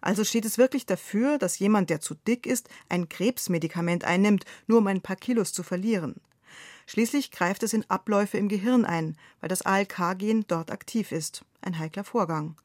Also 0.00 0.24
steht 0.24 0.44
es 0.44 0.58
wirklich 0.58 0.86
dafür, 0.86 1.38
dass 1.38 1.58
jemand, 1.58 1.90
der 1.90 2.00
zu 2.00 2.14
dick 2.14 2.46
ist, 2.46 2.68
ein 2.88 3.08
Krebsmedikament 3.08 4.04
einnimmt, 4.04 4.44
nur 4.66 4.78
um 4.78 4.86
ein 4.86 5.00
paar 5.00 5.16
Kilos 5.16 5.52
zu 5.52 5.62
verlieren. 5.62 6.16
Schließlich 6.86 7.30
greift 7.30 7.62
es 7.62 7.72
in 7.72 7.88
Abläufe 7.88 8.38
im 8.38 8.48
Gehirn 8.48 8.84
ein, 8.84 9.16
weil 9.40 9.48
das 9.48 9.62
ALK-Gen 9.62 10.44
dort 10.48 10.70
aktiv 10.70 11.12
ist. 11.12 11.44
Ein 11.60 11.78
heikler 11.78 12.04
Vorgang. 12.04 12.56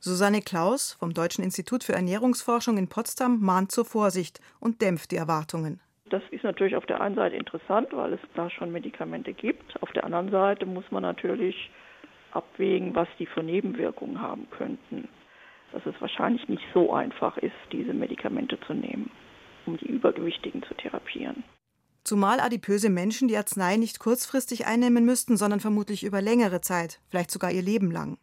Susanne 0.00 0.40
Klaus 0.40 0.96
vom 0.98 1.14
Deutschen 1.14 1.44
Institut 1.44 1.84
für 1.84 1.94
Ernährungsforschung 1.94 2.78
in 2.78 2.88
Potsdam 2.88 3.40
mahnt 3.40 3.72
zur 3.72 3.84
Vorsicht 3.84 4.40
und 4.60 4.82
dämpft 4.82 5.10
die 5.10 5.16
Erwartungen. 5.16 5.80
Das 6.10 6.22
ist 6.30 6.44
natürlich 6.44 6.76
auf 6.76 6.86
der 6.86 7.00
einen 7.00 7.14
Seite 7.14 7.36
interessant, 7.36 7.88
weil 7.92 8.12
es 8.12 8.20
da 8.34 8.50
schon 8.50 8.70
Medikamente 8.70 9.32
gibt. 9.32 9.80
Auf 9.82 9.90
der 9.92 10.04
anderen 10.04 10.30
Seite 10.30 10.66
muss 10.66 10.84
man 10.90 11.02
natürlich 11.02 11.70
abwägen, 12.32 12.94
was 12.94 13.08
die 13.18 13.26
für 13.26 13.42
Nebenwirkungen 13.42 14.20
haben 14.20 14.48
könnten. 14.50 15.08
Dass 15.72 15.84
es 15.86 15.94
wahrscheinlich 16.00 16.48
nicht 16.48 16.62
so 16.72 16.92
einfach 16.92 17.36
ist, 17.38 17.52
diese 17.72 17.94
Medikamente 17.94 18.58
zu 18.66 18.74
nehmen, 18.74 19.10
um 19.66 19.76
die 19.78 19.86
Übergewichtigen 19.86 20.62
zu 20.62 20.74
therapieren. 20.74 21.42
Zumal 22.04 22.38
adipöse 22.38 22.90
Menschen 22.90 23.28
die 23.28 23.36
Arznei 23.36 23.76
nicht 23.76 23.98
kurzfristig 23.98 24.66
einnehmen 24.66 25.06
müssten, 25.06 25.38
sondern 25.38 25.60
vermutlich 25.60 26.04
über 26.04 26.20
längere 26.20 26.60
Zeit, 26.60 27.00
vielleicht 27.08 27.30
sogar 27.30 27.50
ihr 27.50 27.62
Leben 27.62 27.90
lang. 27.90 28.18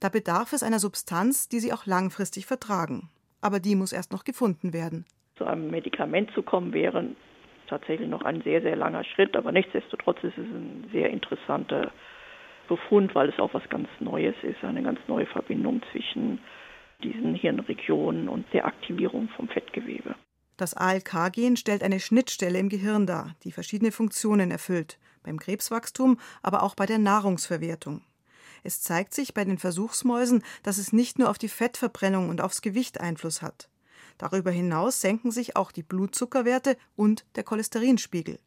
Da 0.00 0.08
bedarf 0.08 0.52
es 0.52 0.62
einer 0.62 0.78
Substanz, 0.78 1.48
die 1.48 1.58
sie 1.58 1.72
auch 1.72 1.86
langfristig 1.86 2.46
vertragen. 2.46 3.10
Aber 3.40 3.60
die 3.60 3.74
muss 3.74 3.92
erst 3.92 4.12
noch 4.12 4.24
gefunden 4.24 4.72
werden. 4.72 5.04
Zu 5.36 5.44
einem 5.44 5.70
Medikament 5.70 6.30
zu 6.34 6.42
kommen, 6.42 6.72
wäre 6.72 7.04
tatsächlich 7.68 8.08
noch 8.08 8.22
ein 8.22 8.42
sehr, 8.42 8.62
sehr 8.62 8.76
langer 8.76 9.04
Schritt. 9.04 9.36
Aber 9.36 9.52
nichtsdestotrotz 9.52 10.18
ist 10.22 10.38
es 10.38 10.46
ein 10.46 10.88
sehr 10.92 11.10
interessanter 11.10 11.92
Befund, 12.68 13.14
weil 13.14 13.28
es 13.28 13.38
auch 13.38 13.54
was 13.54 13.68
ganz 13.70 13.88
Neues 14.00 14.34
ist, 14.42 14.62
eine 14.62 14.82
ganz 14.82 15.00
neue 15.08 15.26
Verbindung 15.26 15.82
zwischen 15.92 16.40
diesen 17.02 17.34
Hirnregionen 17.34 18.28
und 18.28 18.46
der 18.52 18.66
Aktivierung 18.66 19.28
vom 19.36 19.48
Fettgewebe. 19.48 20.14
Das 20.56 20.74
ALK-Gen 20.74 21.56
stellt 21.56 21.84
eine 21.84 22.00
Schnittstelle 22.00 22.58
im 22.58 22.68
Gehirn 22.68 23.06
dar, 23.06 23.36
die 23.44 23.52
verschiedene 23.52 23.92
Funktionen 23.92 24.50
erfüllt, 24.50 24.98
beim 25.22 25.38
Krebswachstum, 25.38 26.18
aber 26.42 26.64
auch 26.64 26.74
bei 26.74 26.84
der 26.84 26.98
Nahrungsverwertung. 26.98 28.02
Es 28.62 28.80
zeigt 28.80 29.14
sich 29.14 29.34
bei 29.34 29.44
den 29.44 29.58
Versuchsmäusen, 29.58 30.42
dass 30.62 30.78
es 30.78 30.92
nicht 30.92 31.18
nur 31.18 31.30
auf 31.30 31.38
die 31.38 31.48
Fettverbrennung 31.48 32.28
und 32.28 32.40
aufs 32.40 32.62
Gewicht 32.62 33.00
Einfluss 33.00 33.42
hat. 33.42 33.68
Darüber 34.18 34.50
hinaus 34.50 35.00
senken 35.00 35.30
sich 35.30 35.56
auch 35.56 35.70
die 35.70 35.82
Blutzuckerwerte 35.82 36.76
und 36.96 37.24
der 37.36 37.44
Cholesterinspiegel. 37.44 38.38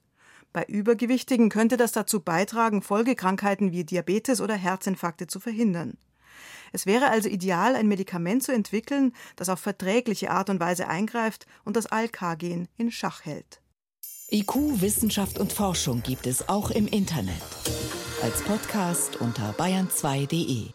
Bei 0.54 0.66
Übergewichtigen 0.66 1.50
könnte 1.50 1.78
das 1.78 1.94
dazu 1.94 2.20
beitragen, 2.20 2.82
Folgekrankheiten 2.82 3.72
wie 3.72 3.86
Diabetes 3.86 4.42
oder 4.42 4.56
Herzinfarkte 4.56 5.28
zu 5.28 5.40
verhindern. 5.40 5.98
Es 6.74 6.86
wäre 6.86 7.10
also 7.10 7.30
ideal, 7.30 7.76
ein 7.76 7.88
Medikament 7.88 8.44
zu 8.44 8.54
entwickeln, 8.54 9.14
das 9.36 9.50
auf 9.50 9.60
verträgliche 9.60 10.32
Art 10.32 10.50
und 10.50 10.60
Weise 10.60 10.88
eingreift 10.88 11.46
und 11.64 11.76
das 11.76 11.88
ALK-Gen 11.88 12.68
in 12.78 12.92
Schach 12.92 13.24
hält. 13.26 13.62
IQ, 14.32 14.82
Wissenschaft 14.82 15.40
und 15.40 15.52
Forschung 15.52 16.04
gibt 16.04 16.28
es 16.28 16.48
auch 16.48 16.72
im 16.72 16.88
Internet 16.88 17.42
als 18.24 18.44
Podcast 18.44 19.20
unter 19.20 19.52
bayern2.de. 19.54 20.68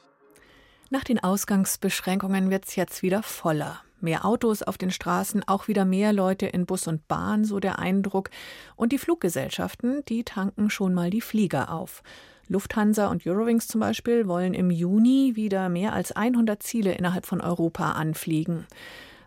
Nach 0.90 1.04
den 1.04 1.22
Ausgangsbeschränkungen 1.22 2.50
wird 2.50 2.66
es 2.66 2.74
jetzt 2.74 3.02
wieder 3.02 3.22
voller. 3.22 3.82
Mehr 4.00 4.24
Autos 4.24 4.62
auf 4.62 4.78
den 4.78 4.90
Straßen, 4.90 5.46
auch 5.46 5.68
wieder 5.68 5.84
mehr 5.84 6.12
Leute 6.12 6.46
in 6.46 6.66
Bus 6.66 6.88
und 6.88 7.06
Bahn, 7.06 7.44
so 7.44 7.60
der 7.60 7.78
Eindruck. 7.78 8.30
Und 8.74 8.92
die 8.92 8.98
Fluggesellschaften, 8.98 10.04
die 10.08 10.24
tanken 10.24 10.70
schon 10.70 10.92
mal 10.92 11.10
die 11.10 11.20
Flieger 11.20 11.72
auf. 11.72 12.02
Lufthansa 12.48 13.06
und 13.08 13.24
Eurowings 13.26 13.68
zum 13.68 13.80
Beispiel 13.80 14.26
wollen 14.26 14.54
im 14.54 14.70
Juni 14.70 15.36
wieder 15.36 15.68
mehr 15.68 15.92
als 15.92 16.12
100 16.12 16.62
Ziele 16.62 16.94
innerhalb 16.94 17.26
von 17.26 17.40
Europa 17.40 17.92
anfliegen. 17.92 18.66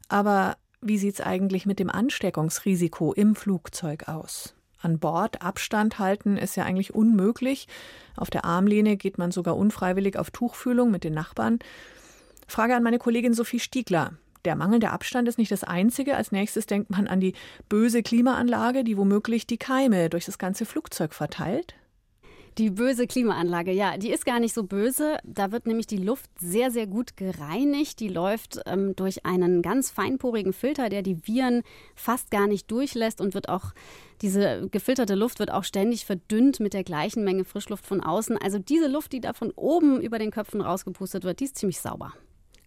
Aber 0.10 0.58
wie 0.82 0.98
sieht 0.98 1.16
es 1.16 1.22
eigentlich 1.22 1.66
mit 1.66 1.80
dem 1.80 1.90
Ansteckungsrisiko 1.90 3.14
im 3.14 3.36
Flugzeug 3.36 4.08
aus? 4.08 4.56
An 4.82 5.00
Bord 5.00 5.42
Abstand 5.42 6.00
halten 6.00 6.38
ist 6.38 6.56
ja 6.56 6.64
eigentlich 6.64 6.94
unmöglich. 6.96 7.68
Auf 8.16 8.30
der 8.30 8.46
Armlehne 8.46 8.98
geht 8.98 9.18
man 9.18 9.32
sogar 9.32 9.58
unfreiwillig 9.58 10.18
auf 10.18 10.32
Tuchfühlung 10.32 10.92
mit 10.92 11.04
den 11.04 11.14
Nachbarn. 11.14 11.60
Frage 12.48 12.76
an 12.76 12.84
meine 12.84 12.98
Kollegin 12.98 13.34
Sophie 13.34 13.60
Stiegler. 13.60 14.14
Der 14.46 14.56
mangelnde 14.56 14.92
Abstand 14.92 15.28
ist 15.28 15.38
nicht 15.38 15.52
das 15.52 15.64
einzige. 15.64 16.16
Als 16.16 16.32
nächstes 16.32 16.66
denkt 16.66 16.90
man 16.90 17.08
an 17.08 17.20
die 17.20 17.34
böse 17.68 18.04
Klimaanlage, 18.04 18.84
die 18.84 18.98
womöglich 18.98 19.46
die 19.46 19.58
Keime 19.58 20.10
durch 20.10 20.26
das 20.26 20.38
ganze 20.38 20.66
Flugzeug 20.66 21.14
verteilt. 21.14 21.76
Die 22.60 22.72
böse 22.72 23.08
Klimaanlage, 23.08 23.72
ja, 23.72 23.98
die 23.98 24.12
ist 24.12 24.26
gar 24.26 24.42
nicht 24.42 24.54
so 24.54 24.64
böse. 24.64 25.18
Da 25.24 25.54
wird 25.54 25.66
nämlich 25.66 25.88
die 25.88 25.96
Luft 25.96 26.30
sehr, 26.38 26.72
sehr 26.72 26.88
gut 26.88 27.16
gereinigt. 27.16 28.02
Die 28.02 28.10
läuft 28.10 28.60
ähm, 28.66 28.98
durch 28.98 29.26
einen 29.26 29.62
ganz 29.62 29.90
feinporigen 29.90 30.52
Filter, 30.52 30.90
der 30.90 31.02
die 31.02 31.26
Viren 31.26 31.64
fast 31.96 32.32
gar 32.32 32.48
nicht 32.48 32.70
durchlässt 32.70 33.22
und 33.22 33.34
wird 33.34 33.48
auch, 33.48 33.72
diese 34.22 34.68
gefilterte 34.70 35.16
Luft 35.16 35.40
wird 35.40 35.52
auch 35.52 35.64
ständig 35.64 36.04
verdünnt 36.04 36.60
mit 36.60 36.74
der 36.74 36.84
gleichen 36.84 37.24
Menge 37.24 37.46
Frischluft 37.46 37.86
von 37.86 38.02
außen. 38.02 38.38
Also 38.38 38.60
diese 38.60 38.90
Luft, 38.90 39.14
die 39.14 39.22
da 39.22 39.32
von 39.32 39.52
oben 39.52 40.02
über 40.02 40.20
den 40.20 40.32
Köpfen 40.32 40.60
rausgepustet 40.60 41.24
wird, 41.24 41.40
die 41.40 41.46
ist 41.46 41.58
ziemlich 41.58 41.80
sauber. 41.80 42.12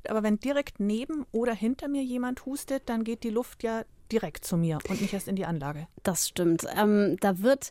Aber 0.09 0.23
wenn 0.23 0.41
direkt 0.41 0.81
neben 0.81 1.27
oder 1.33 1.53
hinter 1.53 1.89
mir 1.89 2.03
jemand 2.03 2.47
hustet, 2.47 2.85
dann 2.87 3.05
geht 3.05 3.25
die 3.25 3.31
Luft 3.31 3.63
ja 3.63 3.83
direkt 4.11 4.47
zu 4.47 4.57
mir 4.57 4.79
und 4.89 5.03
nicht 5.03 5.13
erst 5.13 5.29
in 5.29 5.37
die 5.37 5.45
Anlage. 5.45 5.87
Das 6.03 6.29
stimmt. 6.29 6.65
Ähm, 6.77 7.19
da 7.21 7.41
wird 7.41 7.71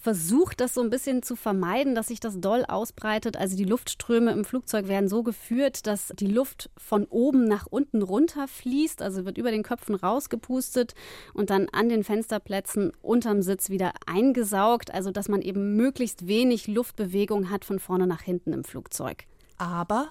versucht, 0.00 0.60
das 0.60 0.74
so 0.74 0.80
ein 0.80 0.90
bisschen 0.90 1.22
zu 1.22 1.36
vermeiden, 1.36 1.94
dass 1.94 2.08
sich 2.08 2.20
das 2.20 2.40
doll 2.40 2.64
ausbreitet. 2.66 3.36
Also 3.36 3.56
die 3.56 3.64
Luftströme 3.64 4.32
im 4.32 4.44
Flugzeug 4.44 4.88
werden 4.88 5.08
so 5.08 5.22
geführt, 5.22 5.86
dass 5.86 6.12
die 6.18 6.26
Luft 6.26 6.70
von 6.76 7.04
oben 7.06 7.44
nach 7.44 7.66
unten 7.66 8.02
runter 8.02 8.48
fließt, 8.48 9.02
also 9.02 9.24
wird 9.24 9.38
über 9.38 9.50
den 9.50 9.62
Köpfen 9.62 9.94
rausgepustet 9.94 10.94
und 11.34 11.50
dann 11.50 11.68
an 11.72 11.88
den 11.88 12.04
Fensterplätzen 12.04 12.92
unterm 13.02 13.42
Sitz 13.42 13.70
wieder 13.70 13.92
eingesaugt, 14.06 14.92
also 14.92 15.10
dass 15.10 15.28
man 15.28 15.42
eben 15.42 15.76
möglichst 15.76 16.26
wenig 16.26 16.66
Luftbewegung 16.66 17.50
hat 17.50 17.64
von 17.64 17.78
vorne 17.78 18.06
nach 18.06 18.22
hinten 18.22 18.52
im 18.52 18.64
Flugzeug. 18.64 19.24
Aber 19.56 20.08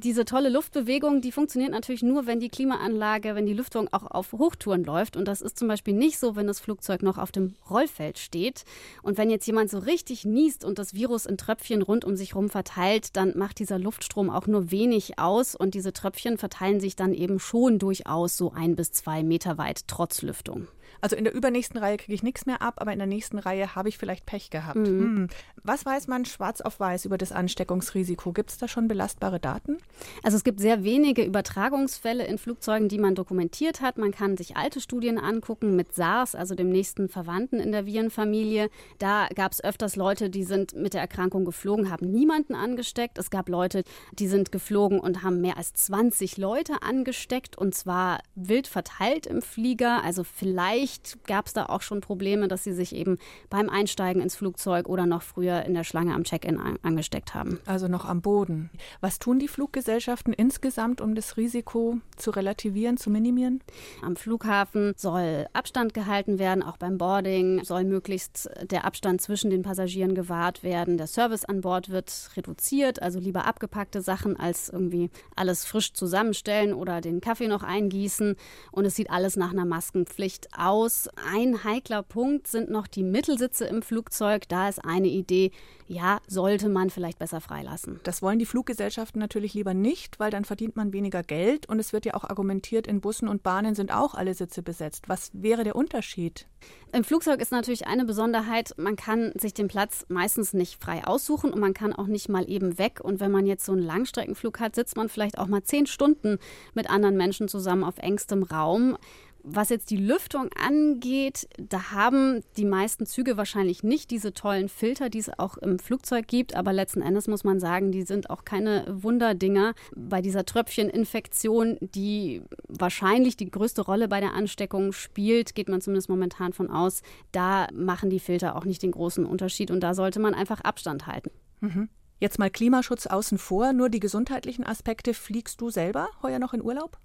diese 0.00 0.24
tolle 0.24 0.48
Luftbewegung, 0.48 1.20
die 1.20 1.32
funktioniert 1.32 1.70
natürlich 1.70 2.02
nur, 2.02 2.26
wenn 2.26 2.40
die 2.40 2.48
Klimaanlage, 2.48 3.34
wenn 3.34 3.46
die 3.46 3.52
Lüftung 3.52 3.88
auch 3.92 4.10
auf 4.10 4.32
Hochtouren 4.32 4.84
läuft. 4.84 5.16
Und 5.16 5.26
das 5.26 5.42
ist 5.42 5.58
zum 5.58 5.68
Beispiel 5.68 5.94
nicht 5.94 6.18
so, 6.18 6.36
wenn 6.36 6.46
das 6.46 6.60
Flugzeug 6.60 7.02
noch 7.02 7.18
auf 7.18 7.32
dem 7.32 7.54
Rollfeld 7.68 8.18
steht. 8.18 8.64
Und 9.02 9.18
wenn 9.18 9.30
jetzt 9.30 9.46
jemand 9.46 9.70
so 9.70 9.78
richtig 9.78 10.24
niest 10.24 10.64
und 10.64 10.78
das 10.78 10.94
Virus 10.94 11.26
in 11.26 11.36
Tröpfchen 11.36 11.82
rund 11.82 12.04
um 12.04 12.16
sich 12.16 12.30
herum 12.30 12.48
verteilt, 12.48 13.16
dann 13.16 13.36
macht 13.36 13.58
dieser 13.58 13.78
Luftstrom 13.78 14.30
auch 14.30 14.46
nur 14.46 14.70
wenig 14.70 15.18
aus. 15.18 15.54
Und 15.54 15.74
diese 15.74 15.92
Tröpfchen 15.92 16.38
verteilen 16.38 16.80
sich 16.80 16.96
dann 16.96 17.14
eben 17.14 17.38
schon 17.38 17.78
durchaus 17.78 18.36
so 18.36 18.52
ein 18.52 18.76
bis 18.76 18.92
zwei 18.92 19.22
Meter 19.22 19.58
weit 19.58 19.86
trotz 19.86 20.22
Lüftung. 20.22 20.66
Also 21.00 21.16
in 21.16 21.24
der 21.24 21.34
übernächsten 21.34 21.78
Reihe 21.78 21.96
kriege 21.96 22.14
ich 22.14 22.22
nichts 22.22 22.46
mehr 22.46 22.62
ab, 22.62 22.74
aber 22.78 22.92
in 22.92 22.98
der 22.98 23.06
nächsten 23.06 23.38
Reihe 23.38 23.74
habe 23.74 23.88
ich 23.88 23.98
vielleicht 23.98 24.26
Pech 24.26 24.50
gehabt. 24.50 24.76
Mhm. 24.76 25.00
Hm. 25.00 25.28
Was 25.62 25.84
weiß 25.84 26.08
man 26.08 26.24
schwarz 26.24 26.60
auf 26.60 26.80
weiß 26.80 27.04
über 27.04 27.18
das 27.18 27.32
Ansteckungsrisiko? 27.32 28.32
Gibt 28.32 28.50
es 28.50 28.58
da 28.58 28.68
schon 28.68 28.88
belastbare 28.88 29.40
Daten? 29.40 29.78
Also 30.22 30.36
es 30.36 30.44
gibt 30.44 30.60
sehr 30.60 30.84
wenige 30.84 31.22
Übertragungsfälle 31.22 32.24
in 32.26 32.38
Flugzeugen, 32.38 32.88
die 32.88 32.98
man 32.98 33.14
dokumentiert 33.14 33.80
hat. 33.80 33.98
Man 33.98 34.12
kann 34.12 34.36
sich 34.36 34.56
alte 34.56 34.80
Studien 34.80 35.18
angucken 35.18 35.76
mit 35.76 35.94
SARS, 35.94 36.34
also 36.34 36.54
dem 36.54 36.70
nächsten 36.70 37.08
Verwandten 37.08 37.60
in 37.60 37.72
der 37.72 37.86
Virenfamilie. 37.86 38.70
Da 38.98 39.28
gab 39.34 39.52
es 39.52 39.62
öfters 39.62 39.96
Leute, 39.96 40.30
die 40.30 40.44
sind 40.44 40.74
mit 40.74 40.94
der 40.94 41.00
Erkrankung 41.00 41.44
geflogen, 41.44 41.90
haben 41.90 42.10
niemanden 42.10 42.54
angesteckt. 42.54 43.18
Es 43.18 43.30
gab 43.30 43.48
Leute, 43.48 43.84
die 44.12 44.28
sind 44.28 44.52
geflogen 44.52 44.98
und 44.98 45.22
haben 45.22 45.40
mehr 45.40 45.56
als 45.56 45.72
20 45.74 46.36
Leute 46.36 46.82
angesteckt 46.82 47.56
und 47.56 47.74
zwar 47.74 48.20
wild 48.34 48.66
verteilt 48.66 49.26
im 49.26 49.42
Flieger. 49.42 50.02
Also 50.02 50.24
vielleicht 50.24 50.89
Vielleicht 50.90 51.24
gab 51.26 51.46
es 51.46 51.52
da 51.52 51.66
auch 51.66 51.82
schon 51.82 52.00
Probleme, 52.00 52.48
dass 52.48 52.64
sie 52.64 52.72
sich 52.72 52.94
eben 52.94 53.18
beim 53.48 53.68
Einsteigen 53.68 54.20
ins 54.20 54.34
Flugzeug 54.34 54.88
oder 54.88 55.06
noch 55.06 55.22
früher 55.22 55.62
in 55.62 55.74
der 55.74 55.84
Schlange 55.84 56.14
am 56.14 56.24
Check-in 56.24 56.58
angesteckt 56.82 57.32
haben. 57.32 57.60
Also 57.64 57.86
noch 57.86 58.04
am 58.04 58.22
Boden. 58.22 58.70
Was 59.00 59.20
tun 59.20 59.38
die 59.38 59.46
Fluggesellschaften 59.46 60.32
insgesamt, 60.32 61.00
um 61.00 61.14
das 61.14 61.36
Risiko 61.36 61.98
zu 62.16 62.32
relativieren, 62.32 62.96
zu 62.96 63.08
minimieren? 63.08 63.62
Am 64.02 64.16
Flughafen 64.16 64.94
soll 64.96 65.46
Abstand 65.52 65.94
gehalten 65.94 66.40
werden, 66.40 66.64
auch 66.64 66.76
beim 66.76 66.98
Boarding 66.98 67.62
soll 67.62 67.84
möglichst 67.84 68.50
der 68.62 68.84
Abstand 68.84 69.20
zwischen 69.20 69.50
den 69.50 69.62
Passagieren 69.62 70.16
gewahrt 70.16 70.64
werden. 70.64 70.98
Der 70.98 71.06
Service 71.06 71.44
an 71.44 71.60
Bord 71.60 71.90
wird 71.90 72.30
reduziert, 72.36 73.00
also 73.00 73.20
lieber 73.20 73.44
abgepackte 73.44 74.02
Sachen 74.02 74.36
als 74.36 74.68
irgendwie 74.68 75.10
alles 75.36 75.64
frisch 75.64 75.92
zusammenstellen 75.92 76.74
oder 76.74 77.00
den 77.00 77.20
Kaffee 77.20 77.46
noch 77.46 77.62
eingießen. 77.62 78.34
Und 78.72 78.84
es 78.84 78.96
sieht 78.96 79.10
alles 79.10 79.36
nach 79.36 79.52
einer 79.52 79.64
Maskenpflicht 79.64 80.48
aus 80.56 80.79
aus. 80.80 81.08
Ein 81.30 81.62
heikler 81.64 82.02
Punkt 82.02 82.46
sind 82.46 82.70
noch 82.70 82.86
die 82.86 83.02
Mittelsitze 83.02 83.66
im 83.66 83.82
Flugzeug. 83.82 84.48
Da 84.48 84.68
ist 84.68 84.82
eine 84.84 85.08
Idee, 85.08 85.50
ja, 85.88 86.20
sollte 86.26 86.68
man 86.68 86.88
vielleicht 86.88 87.18
besser 87.18 87.40
freilassen. 87.40 88.00
Das 88.04 88.22
wollen 88.22 88.38
die 88.38 88.46
Fluggesellschaften 88.46 89.20
natürlich 89.20 89.54
lieber 89.54 89.74
nicht, 89.74 90.18
weil 90.18 90.30
dann 90.30 90.44
verdient 90.44 90.76
man 90.76 90.92
weniger 90.92 91.22
Geld 91.22 91.68
und 91.68 91.78
es 91.78 91.92
wird 91.92 92.06
ja 92.06 92.14
auch 92.14 92.24
argumentiert, 92.24 92.86
in 92.86 93.00
Bussen 93.00 93.28
und 93.28 93.42
Bahnen 93.42 93.74
sind 93.74 93.92
auch 93.92 94.14
alle 94.14 94.34
Sitze 94.34 94.62
besetzt. 94.62 95.08
Was 95.08 95.30
wäre 95.34 95.64
der 95.64 95.76
Unterschied? 95.76 96.46
Im 96.92 97.04
Flugzeug 97.04 97.40
ist 97.40 97.52
natürlich 97.52 97.86
eine 97.86 98.04
Besonderheit, 98.04 98.74
man 98.76 98.96
kann 98.96 99.32
sich 99.36 99.54
den 99.54 99.68
Platz 99.68 100.04
meistens 100.08 100.52
nicht 100.52 100.82
frei 100.82 101.06
aussuchen 101.06 101.52
und 101.52 101.60
man 101.60 101.74
kann 101.74 101.92
auch 101.92 102.06
nicht 102.06 102.28
mal 102.28 102.48
eben 102.48 102.78
weg. 102.78 103.00
Und 103.02 103.20
wenn 103.20 103.30
man 103.30 103.46
jetzt 103.46 103.64
so 103.64 103.72
einen 103.72 103.82
Langstreckenflug 103.82 104.60
hat, 104.60 104.74
sitzt 104.74 104.96
man 104.96 105.08
vielleicht 105.08 105.38
auch 105.38 105.46
mal 105.46 105.62
zehn 105.62 105.86
Stunden 105.86 106.38
mit 106.74 106.90
anderen 106.90 107.16
Menschen 107.16 107.48
zusammen 107.48 107.84
auf 107.84 107.98
engstem 107.98 108.42
Raum. 108.42 108.96
Was 109.42 109.70
jetzt 109.70 109.90
die 109.90 109.96
Lüftung 109.96 110.50
angeht, 110.52 111.48
da 111.58 111.92
haben 111.92 112.42
die 112.56 112.64
meisten 112.64 113.06
Züge 113.06 113.36
wahrscheinlich 113.36 113.82
nicht 113.82 114.10
diese 114.10 114.34
tollen 114.34 114.68
Filter, 114.68 115.08
die 115.08 115.18
es 115.18 115.30
auch 115.38 115.56
im 115.56 115.78
Flugzeug 115.78 116.26
gibt. 116.28 116.54
Aber 116.54 116.72
letzten 116.72 117.00
Endes 117.00 117.26
muss 117.26 117.44
man 117.44 117.58
sagen, 117.58 117.90
die 117.92 118.02
sind 118.02 118.28
auch 118.30 118.44
keine 118.44 118.84
Wunderdinger. 118.88 119.74
Bei 119.96 120.20
dieser 120.20 120.44
Tröpfcheninfektion, 120.44 121.78
die 121.80 122.42
wahrscheinlich 122.68 123.36
die 123.36 123.50
größte 123.50 123.82
Rolle 123.82 124.08
bei 124.08 124.20
der 124.20 124.34
Ansteckung 124.34 124.92
spielt, 124.92 125.54
geht 125.54 125.68
man 125.68 125.80
zumindest 125.80 126.08
momentan 126.08 126.52
von 126.52 126.70
aus, 126.70 127.02
da 127.32 127.68
machen 127.72 128.10
die 128.10 128.20
Filter 128.20 128.56
auch 128.56 128.64
nicht 128.64 128.82
den 128.82 128.92
großen 128.92 129.24
Unterschied. 129.24 129.70
Und 129.70 129.80
da 129.80 129.94
sollte 129.94 130.20
man 130.20 130.34
einfach 130.34 130.60
Abstand 130.60 131.06
halten. 131.06 131.30
Mhm. 131.60 131.88
Jetzt 132.20 132.38
mal 132.38 132.50
Klimaschutz 132.50 133.06
außen 133.06 133.38
vor, 133.38 133.72
nur 133.72 133.88
die 133.88 133.98
gesundheitlichen 133.98 134.64
Aspekte. 134.66 135.14
Fliegst 135.14 135.60
du 135.62 135.70
selber 135.70 136.06
heuer 136.22 136.38
noch 136.38 136.52
in 136.52 136.62
Urlaub? 136.62 136.98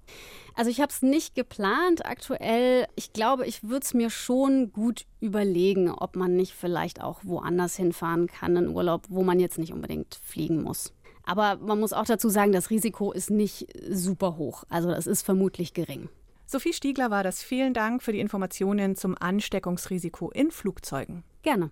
Also 0.56 0.70
ich 0.70 0.82
habe 0.82 0.92
es 0.92 1.02
nicht 1.02 1.36
geplant 1.36 2.06
aktuell. 2.06 2.86
Ich 2.96 3.14
glaube, 3.14 3.46
ich 3.48 3.64
würde 3.64 3.86
es 3.86 3.94
mir 3.94 4.10
schon 4.10 4.74
gut 4.74 5.06
überlegen, 5.22 5.90
ob 5.90 6.18
man 6.18 6.36
nicht 6.36 6.54
vielleicht 6.54 7.02
auch 7.02 7.22
woanders 7.24 7.78
hinfahren 7.78 8.28
kann 8.28 8.58
in 8.58 8.68
Urlaub, 8.68 9.04
wo 9.08 9.24
man 9.24 9.40
jetzt 9.40 9.58
nicht 9.58 9.72
unbedingt 9.72 10.20
fliegen 10.22 10.62
muss. 10.62 10.94
Aber 11.24 11.56
man 11.58 11.80
muss 11.80 11.94
auch 11.94 12.06
dazu 12.06 12.28
sagen, 12.28 12.52
das 12.52 12.70
Risiko 12.70 13.14
ist 13.14 13.32
nicht 13.32 13.68
super 13.90 14.36
hoch. 14.36 14.66
Also 14.68 14.92
es 14.92 15.08
ist 15.08 15.22
vermutlich 15.22 15.74
gering. 15.74 16.10
Sophie 16.46 16.74
Stiegler 16.74 17.10
war 17.10 17.24
das. 17.24 17.42
Vielen 17.42 17.74
Dank 17.74 18.04
für 18.04 18.12
die 18.12 18.20
Informationen 18.20 18.98
zum 18.98 19.16
Ansteckungsrisiko 19.18 20.30
in 20.30 20.52
Flugzeugen. 20.52 21.24
Gerne. 21.42 21.72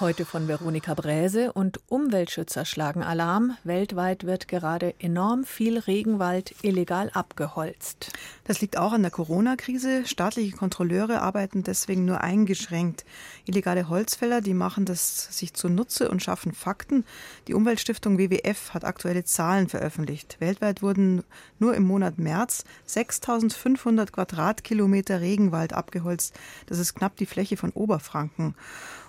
Heute 0.00 0.24
von 0.24 0.48
Veronika 0.48 0.94
Bräse 0.94 1.52
und 1.52 1.78
Umweltschützer 1.90 2.64
schlagen 2.64 3.02
Alarm. 3.02 3.58
Weltweit 3.64 4.24
wird 4.24 4.48
gerade 4.48 4.94
enorm 4.98 5.44
viel 5.44 5.78
Regenwald 5.78 6.54
illegal 6.62 7.10
abgeholzt. 7.12 8.10
Das 8.44 8.62
liegt 8.62 8.78
auch 8.78 8.94
an 8.94 9.02
der 9.02 9.10
Corona-Krise. 9.10 10.06
Staatliche 10.06 10.56
Kontrolleure 10.56 11.20
arbeiten 11.20 11.64
deswegen 11.64 12.06
nur 12.06 12.22
eingeschränkt. 12.22 13.04
Illegale 13.44 13.90
Holzfäller, 13.90 14.40
die 14.40 14.54
machen 14.54 14.86
das 14.86 15.36
sich 15.36 15.52
zunutze 15.52 16.08
und 16.08 16.22
schaffen 16.22 16.54
Fakten. 16.54 17.04
Die 17.46 17.52
Umweltstiftung 17.52 18.16
WWF 18.16 18.72
hat 18.72 18.86
aktuelle 18.86 19.24
Zahlen 19.24 19.68
veröffentlicht. 19.68 20.38
Weltweit 20.40 20.80
wurden 20.80 21.24
nur 21.58 21.74
im 21.74 21.84
Monat 21.84 22.16
März 22.16 22.64
6500 22.86 24.12
Quadratkilometer 24.12 25.20
Regenwald 25.20 25.74
abgeholzt. 25.74 26.34
Das 26.64 26.78
ist 26.78 26.94
knapp 26.94 27.16
die 27.16 27.26
Fläche 27.26 27.58
von 27.58 27.70
Oberfranken. 27.72 28.54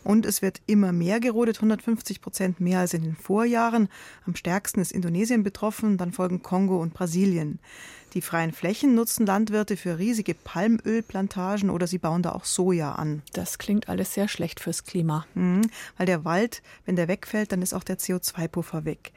Und 0.04 0.26
es 0.26 0.42
wird 0.42 0.62
immer 0.66 0.81
mehr 0.92 1.20
gerodet, 1.20 1.58
150 1.58 2.22
Prozent 2.22 2.60
mehr 2.60 2.80
als 2.80 2.94
in 2.94 3.04
den 3.04 3.16
Vorjahren. 3.16 3.88
Am 4.26 4.36
stärksten 4.36 4.82
ist 4.82 4.92
Indonesien 4.92 5.44
betroffen, 5.44 5.98
dann 5.98 6.12
folgen 6.12 6.42
Kongo 6.42 6.82
und 6.82 6.94
Brasilien. 6.94 7.60
Die 8.14 8.22
freien 8.22 8.52
Flächen 8.52 8.94
nutzen 8.94 9.26
Landwirte 9.26 9.78
für 9.78 9.98
riesige 9.98 10.34
Palmölplantagen 10.34 11.70
oder 11.70 11.88
sie 11.88 11.98
bauen 11.98 12.22
da 12.22 12.34
auch 12.34 12.44
Soja 12.44 12.94
an. 12.94 13.22
Das 13.32 13.58
klingt 13.58 13.88
alles 13.88 14.14
sehr 14.14 14.28
schlecht 14.28 14.60
fürs 14.60 14.84
Klima. 14.84 15.26
Mhm, 15.34 15.62
weil 15.98 16.08
der 16.08 16.26
Wald, 16.26 16.62
wenn 16.86 16.98
der 16.98 17.08
wegfällt, 17.08 17.54
dann 17.54 17.62
ist 17.62 17.74
auch 17.74 17.86
der 17.86 17.98
CO2-Puffer 17.98 18.84
weg. 18.84 19.14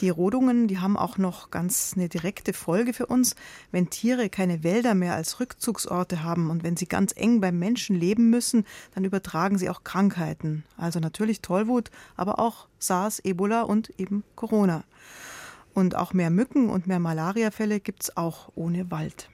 Die 0.00 0.10
Rodungen, 0.10 0.68
die 0.68 0.78
haben 0.78 0.96
auch 0.96 1.18
noch 1.18 1.50
ganz 1.50 1.94
eine 1.96 2.08
direkte 2.08 2.52
Folge 2.52 2.92
für 2.92 3.06
uns. 3.06 3.34
Wenn 3.72 3.90
Tiere 3.90 4.28
keine 4.28 4.62
Wälder 4.62 4.94
mehr 4.94 5.16
als 5.16 5.40
Rückzugsorte 5.40 6.22
haben 6.22 6.50
und 6.50 6.62
wenn 6.62 6.76
sie 6.76 6.86
ganz 6.86 7.12
eng 7.16 7.40
beim 7.40 7.58
Menschen 7.58 7.96
leben 7.96 8.30
müssen, 8.30 8.64
dann 8.94 9.02
übertragen 9.02 9.58
sie 9.58 9.68
auch 9.68 9.82
Krankheiten. 9.82 10.62
Also 10.76 11.00
natürlich 11.00 11.40
Tollwut, 11.40 11.90
aber 12.16 12.38
auch 12.38 12.68
SARS, 12.78 13.18
Ebola 13.18 13.62
und 13.62 13.90
eben 13.98 14.22
Corona. 14.36 14.84
Und 15.78 15.94
auch 15.94 16.12
mehr 16.12 16.30
Mücken 16.30 16.70
und 16.70 16.88
mehr 16.88 16.98
Malariafälle 16.98 17.78
gibt 17.78 18.02
es 18.02 18.16
auch 18.16 18.48
ohne 18.56 18.90
Wald. 18.90 19.30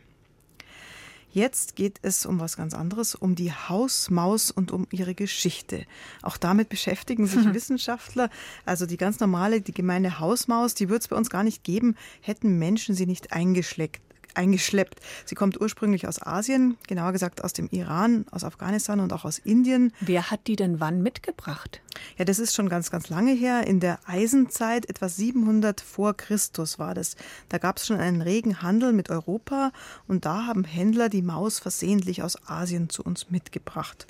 Jetzt 1.33 1.75
geht 1.75 2.01
es 2.03 2.27
um 2.27 2.39
was 2.39 2.59
ganz 2.59 2.75
anderes, 2.75 3.15
um 3.15 3.35
die 3.35 3.51
Hausmaus 3.51 4.51
und 4.51 4.71
um 4.71 4.87
ihre 4.91 5.15
Geschichte. 5.15 5.87
Auch 6.21 6.37
damit 6.37 6.69
beschäftigen 6.69 7.27
sich 7.27 7.43
Wissenschaftler. 7.55 8.29
Also 8.67 8.85
die 8.85 8.99
ganz 8.99 9.21
normale, 9.21 9.63
die 9.63 9.73
gemeine 9.73 10.21
Hausmaus, 10.21 10.75
die 10.75 10.91
wird 10.91 11.01
es 11.01 11.09
bei 11.09 11.17
uns 11.17 11.31
gar 11.31 11.45
nicht 11.45 11.65
geben, 11.65 11.97
hätten 12.21 12.59
Menschen 12.59 12.95
sie 12.95 13.07
nicht 13.07 13.33
eingeschleckt 13.33 14.03
eingeschleppt. 14.35 15.01
Sie 15.25 15.35
kommt 15.35 15.61
ursprünglich 15.61 16.07
aus 16.09 16.21
Asien, 16.21 16.77
genauer 16.87 17.13
gesagt 17.13 17.45
aus 17.45 17.53
dem 17.53 17.69
Iran, 17.71 18.27
aus 18.31 18.45
Afghanistan 18.45 19.01
und 19.01 19.13
auch 19.13 19.25
aus 19.25 19.39
Indien. 19.39 19.93
Wer 20.01 20.31
hat 20.31 20.47
die 20.47 20.57
denn 20.57 20.81
wann 20.81 21.03
mitgebracht? 21.03 21.81
Ja, 22.17 22.25
das 22.25 22.39
ist 22.39 22.55
schon 22.55 22.69
ganz, 22.69 22.91
ganz 22.91 23.09
lange 23.09 23.33
her. 23.33 23.67
In 23.67 23.81
der 23.81 23.99
Eisenzeit, 24.07 24.89
etwa 24.89 25.09
700 25.09 25.81
vor 25.81 26.17
Christus 26.17 26.79
war 26.79 26.95
das. 26.95 27.17
Da 27.49 27.59
gab 27.59 27.79
es 27.79 27.87
schon 27.87 27.99
einen 27.99 28.23
regen 28.23 28.63
Handel 28.63 28.93
mit 28.93 29.11
Europa 29.11 29.73
und 30.07 30.25
da 30.25 30.47
haben 30.47 30.65
Händler 30.65 31.09
die 31.09 31.23
Maus 31.23 31.59
versehentlich 31.59 32.23
aus 32.23 32.49
Asien 32.49 32.89
zu 32.89 33.03
uns 33.03 33.31
mitgebracht. 33.31 34.07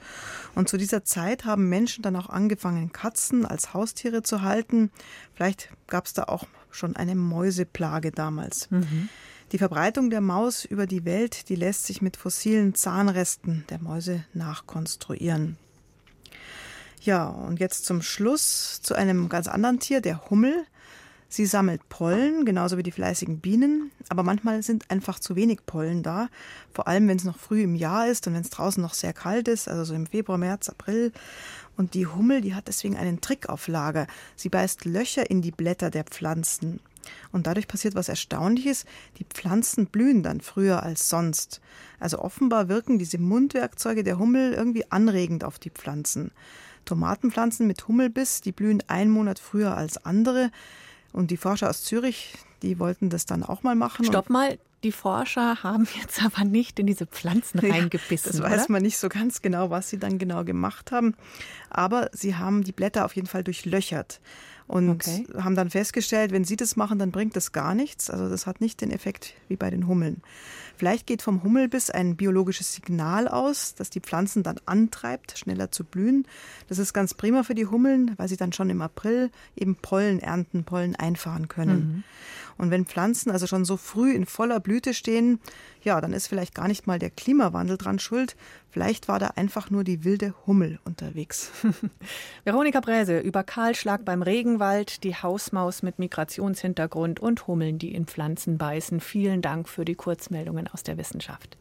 Und 0.55 0.69
zu 0.69 0.77
dieser 0.77 1.05
Zeit 1.05 1.45
haben 1.45 1.69
Menschen 1.69 2.03
dann 2.03 2.17
auch 2.17 2.29
angefangen, 2.29 2.93
Katzen 2.93 3.45
als 3.45 3.75
Haustiere 3.75 4.23
zu 4.23 4.43
halten. 4.43 4.91
Vielleicht 5.35 5.71
gab 5.87 6.07
es 6.07 6.15
da 6.15 6.25
auch 6.25 6.47
schon 6.71 6.97
eine 6.97 7.15
Mäuseplage 7.15 8.11
damals. 8.11 8.71
Mhm. 8.71 9.09
Die 9.55 9.59
Verbreitung 9.59 10.11
der 10.11 10.21
Maus 10.21 10.65
über 10.65 10.85
die 10.85 11.05
Welt, 11.05 11.49
die 11.49 11.55
lässt 11.55 11.87
sich 11.87 12.03
mit 12.03 12.17
fossilen 12.17 12.75
Zahnresten 12.75 13.65
der 13.71 13.79
Mäuse 13.79 14.25
nachkonstruieren. 14.33 15.59
Ja, 17.01 17.29
und 17.29 17.61
jetzt 17.61 17.85
zum 17.85 18.03
Schluss 18.03 18.81
zu 18.83 18.97
einem 18.97 19.29
ganz 19.29 19.47
anderen 19.47 19.79
Tier, 19.79 20.01
der 20.01 20.29
Hummel. 20.29 20.67
Sie 21.29 21.47
sammelt 21.47 21.89
Pollen, 21.89 22.45
genauso 22.45 22.79
wie 22.79 22.83
die 22.83 22.91
fleißigen 22.91 23.39
Bienen, 23.39 23.93
aber 24.09 24.25
manchmal 24.25 24.65
sind 24.65 24.91
einfach 24.91 25.21
zu 25.21 25.37
wenig 25.37 25.65
Pollen 25.67 26.03
da, 26.03 26.31
vor 26.73 26.89
allem 26.89 27.07
wenn 27.07 27.19
es 27.19 27.25
noch 27.25 27.39
früh 27.39 27.63
im 27.63 27.77
Jahr 27.77 28.09
ist 28.09 28.27
und 28.27 28.35
wenn 28.35 28.43
es 28.43 28.51
draußen 28.51 28.83
noch 28.83 28.95
sehr 28.95 29.13
kalt 29.13 29.47
ist, 29.47 29.69
also 29.69 29.85
so 29.85 29.95
im 29.95 30.07
Februar, 30.07 30.37
März, 30.37 30.69
April. 30.69 31.13
Und 31.77 31.95
die 31.95 32.09
Hummel, 32.09 32.41
die 32.41 32.57
hat 32.57 32.67
deswegen 32.67 32.97
einen 32.97 33.21
Trick 33.21 33.49
auf 33.49 33.69
Lager. 33.69 34.09
Sie 34.35 34.49
beißt 34.49 34.85
Löcher 34.85 35.31
in 35.31 35.43
die 35.43 35.53
Blätter 35.53 35.91
der 35.91 36.03
Pflanzen. 36.03 36.81
Und 37.33 37.47
dadurch 37.47 37.69
passiert 37.69 37.95
was 37.95 38.09
Erstaunliches. 38.09 38.85
Die 39.19 39.25
Pflanzen 39.25 39.87
blühen 39.87 40.23
dann 40.23 40.41
früher 40.41 40.83
als 40.83 41.09
sonst. 41.09 41.61
Also 41.99 42.19
offenbar 42.19 42.69
wirken 42.69 42.99
diese 42.99 43.19
Mundwerkzeuge 43.19 44.05
der 44.05 44.19
Hummel 44.19 44.53
irgendwie 44.53 44.91
anregend 44.91 45.45
auf 45.45 45.59
die 45.59 45.71
Pflanzen. 45.71 46.33
Tomatenpflanzen 46.85 47.67
mit 47.67 47.89
Hummelbiss, 47.89 48.41
die 48.41 48.53
blühen 48.53 48.83
einen 48.89 49.11
Monat 49.11 49.39
früher 49.39 49.77
als 49.77 50.05
andere. 50.05 50.51
Und 51.13 51.31
die 51.31 51.37
Forscher 51.37 51.71
aus 51.71 51.83
Zürich, 51.85 52.35
die 52.63 52.79
wollten 52.79 53.09
das 53.09 53.25
dann 53.27 53.43
auch 53.43 53.63
mal 53.63 53.75
machen. 53.75 54.05
Stopp 54.05 54.31
mal, 54.31 54.59
die 54.83 54.93
Forscher 54.93 55.63
haben 55.63 55.89
jetzt 56.01 56.23
aber 56.23 56.45
nicht 56.45 56.79
in 56.79 56.87
diese 56.87 57.07
Pflanzen 57.07 57.59
reingebissen. 57.61 58.33
Ja, 58.33 58.49
das 58.49 58.53
weiß 58.53 58.69
man 58.69 58.83
nicht 58.83 58.99
so 58.99 59.09
ganz 59.09 59.43
genau, 59.43 59.71
was 59.71 59.89
sie 59.89 59.99
dann 59.99 60.19
genau 60.19 60.45
gemacht 60.45 60.93
haben. 60.93 61.15
Aber 61.71 62.11
sie 62.13 62.37
haben 62.37 62.63
die 62.63 62.73
Blätter 62.73 63.05
auf 63.05 63.17
jeden 63.17 63.27
Fall 63.27 63.43
durchlöchert 63.43 64.21
und 64.67 64.89
okay. 64.89 65.27
haben 65.37 65.55
dann 65.55 65.71
festgestellt, 65.71 66.33
wenn 66.33 66.45
sie 66.45 66.57
das 66.57 66.77
machen, 66.77 66.99
dann 66.99 67.11
bringt 67.11 67.37
das 67.37 67.53
gar 67.53 67.75
nichts. 67.75 68.09
Also 68.09 68.29
das 68.29 68.47
hat 68.47 68.61
nicht 68.61 68.81
den 68.81 68.91
Effekt 68.91 69.35
wie 69.49 69.57
bei 69.57 69.71
den 69.71 69.87
Hummeln. 69.87 70.23
Vielleicht 70.77 71.07
geht 71.07 71.23
vom 71.23 71.43
Hummelbiss 71.43 71.91
ein 71.91 72.17
biologisches 72.17 72.73
Signal 72.75 73.29
aus, 73.29 73.75
das 73.75 73.91
die 73.91 74.01
Pflanzen 74.01 74.43
dann 74.43 74.57
antreibt, 74.67 75.39
schneller 75.39 75.71
zu 75.71 75.85
blühen. 75.85 76.27
Das 76.69 76.79
ist 76.79 76.93
ganz 76.93 77.15
prima 77.15 77.45
für 77.45 77.55
die 77.55 77.67
Hummeln, 77.67 78.13
weil 78.17 78.29
sie 78.29 78.37
dann 78.37 78.53
schon 78.53 78.71
im 78.71 78.83
April 78.83 79.31
eben 79.55 79.77
Pollen 79.77 80.19
ernten, 80.19 80.65
Pollen 80.65 80.97
einfahren 80.97 81.49
können. 81.49 81.77
Mhm. 81.79 82.05
Und 82.57 82.71
wenn 82.71 82.87
Pflanzen 82.87 83.31
also 83.31 83.47
schon 83.47 83.65
so 83.65 83.77
früh 83.77 84.13
in 84.13 84.27
voller 84.27 84.61
Blüte 84.61 84.95
stehen, 84.95 85.41
ja, 85.83 86.01
dann 86.01 86.13
ist 86.13 86.29
vielleicht 86.29 86.55
gar 86.55 86.69
nicht 86.69 86.87
mal 86.87 86.99
der 86.99 87.11
Klimawandel 87.11 87.77
dran 87.77 87.99
schuld. 87.99 88.37
Vielleicht 88.71 89.09
war 89.09 89.19
da 89.19 89.29
einfach 89.37 89.71
nur 89.71 89.85
die 89.85 90.05
wilde 90.05 90.35
Hummel 90.47 90.79
unterwegs. 90.85 91.51
Veronika 92.45 92.81
Bräse 92.81 93.19
über 93.19 93.45
Kahlschlag 93.45 94.05
beim 94.05 94.23
Regenwald, 94.23 95.05
die 95.05 95.15
Hausmaus 95.15 95.83
mit 95.83 95.99
Migrationshintergrund 95.99 97.21
und 97.21 97.47
Hummeln, 97.47 97.79
die 97.79 97.95
in 97.95 98.07
Pflanzen 98.07 98.59
beißen. 98.59 99.01
Vielen 99.01 99.43
Dank 99.43 99.69
für 99.69 99.85
die 99.85 99.95
Kurzmeldungen 99.95 100.69
aus 100.69 100.83
der 100.83 100.97
Wissenschaft. 100.99 101.57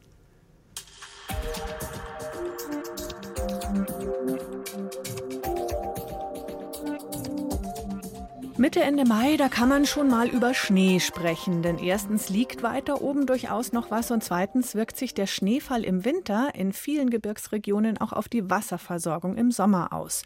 Mitte, 8.63 8.82
Ende 8.82 9.04
Mai, 9.04 9.36
da 9.36 9.49
kann 9.49 9.67
man 9.67 9.86
schon 9.86 10.08
mal 10.08 10.30
über 10.30 10.54
Schnee 10.54 11.02
sprechen. 11.02 11.63
Denn 11.63 11.80
erstens 11.80 12.30
liegt 12.30 12.63
weiter 12.63 13.02
oben 13.02 13.26
durchaus 13.26 13.73
noch 13.73 13.91
was 13.91 14.10
und 14.10 14.23
zweitens 14.23 14.73
wirkt 14.73 14.95
sich 14.95 15.13
der 15.13 15.28
Schneefall 15.28 15.84
im 15.84 16.06
Winter 16.06 16.56
in 16.56 16.71
vielen 16.71 17.10
Gebirgsregionen 17.10 17.97
auch 17.97 18.13
auf 18.13 18.30
die 18.30 18.49
Wasserversorgung 18.49 19.36
im 19.36 19.52
Sommer 19.52 19.91
aus. 19.91 20.23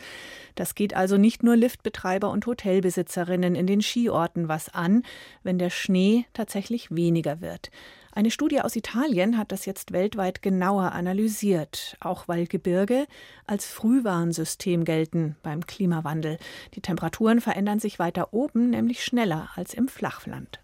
Das 0.53 0.75
geht 0.75 0.95
also 0.95 1.17
nicht 1.17 1.41
nur 1.41 1.55
Liftbetreiber 1.55 2.29
und 2.29 2.45
Hotelbesitzerinnen 2.45 3.55
in 3.55 3.65
den 3.65 3.81
Skiorten 3.81 4.47
was 4.47 4.69
an, 4.69 5.01
wenn 5.41 5.57
der 5.57 5.71
Schnee 5.71 6.27
tatsächlich 6.33 6.95
weniger 6.95 7.41
wird. 7.41 7.71
Eine 8.17 8.31
Studie 8.31 8.61
aus 8.61 8.75
Italien 8.75 9.37
hat 9.37 9.51
das 9.51 9.67
jetzt 9.67 9.91
weltweit 9.91 10.41
genauer 10.41 10.93
analysiert, 10.93 11.95
auch 11.99 12.27
weil 12.27 12.47
Gebirge 12.47 13.05
als 13.45 13.67
Frühwarnsystem 13.67 14.85
gelten 14.85 15.35
beim 15.43 15.67
Klimawandel. 15.67 16.39
Die 16.73 16.81
Temperaturen 16.81 17.41
verändern 17.41 17.77
sich 17.77 17.99
weiter 17.99 18.33
oben, 18.33 18.71
nämlich 18.71 19.03
schneller 19.03 19.49
als 19.53 19.75
im 19.75 19.87
Flachland. 19.87 20.59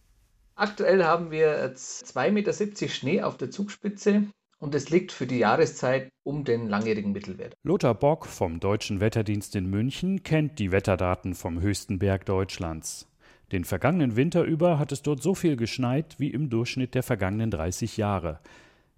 Aktuell 0.56 1.04
haben 1.04 1.30
wir 1.30 1.76
2,70 1.76 2.32
Meter 2.32 2.54
Schnee 2.90 3.22
auf 3.22 3.38
der 3.38 3.52
Zugspitze 3.52 4.24
und 4.58 4.74
es 4.74 4.90
liegt 4.90 5.12
für 5.12 5.28
die 5.28 5.38
Jahreszeit 5.38 6.10
um 6.24 6.46
den 6.46 6.68
langjährigen 6.68 7.12
Mittelwert. 7.12 7.54
Lothar 7.62 7.94
Bock 7.94 8.26
vom 8.26 8.62
Deutschen 8.62 9.00
Wetterdienst 9.00 9.56
in 9.56 9.70
München 9.70 10.24
kennt 10.24 10.58
die 10.58 10.72
Wetterdaten 10.72 11.36
vom 11.36 11.62
höchsten 11.62 12.00
Berg 12.00 12.26
Deutschlands. 12.26 13.08
Den 13.54 13.66
vergangenen 13.66 14.16
Winter 14.16 14.42
über 14.46 14.80
hat 14.80 14.92
es 14.92 15.04
dort 15.04 15.22
so 15.22 15.36
viel 15.36 15.56
geschneit 15.56 16.16
wie 16.18 16.32
im 16.32 16.50
Durchschnitt 16.50 16.96
der 16.96 17.04
vergangenen 17.04 17.52
30 17.52 17.98
Jahre. 17.98 18.40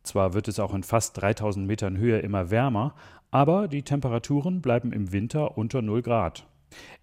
Zwar 0.02 0.34
wird 0.34 0.48
es 0.48 0.62
auch 0.62 0.74
in 0.74 0.84
fast 0.84 1.18
3000 1.22 1.68
Metern 1.68 1.98
Höhe 1.98 2.20
immer 2.20 2.52
wärmer, 2.52 2.96
aber 3.32 3.68
die 3.68 3.84
Temperaturen 3.84 4.62
bleiben 4.62 4.94
im 4.94 5.12
Winter 5.12 5.58
unter 5.58 5.82
0 5.82 6.02
Grad. 6.04 6.48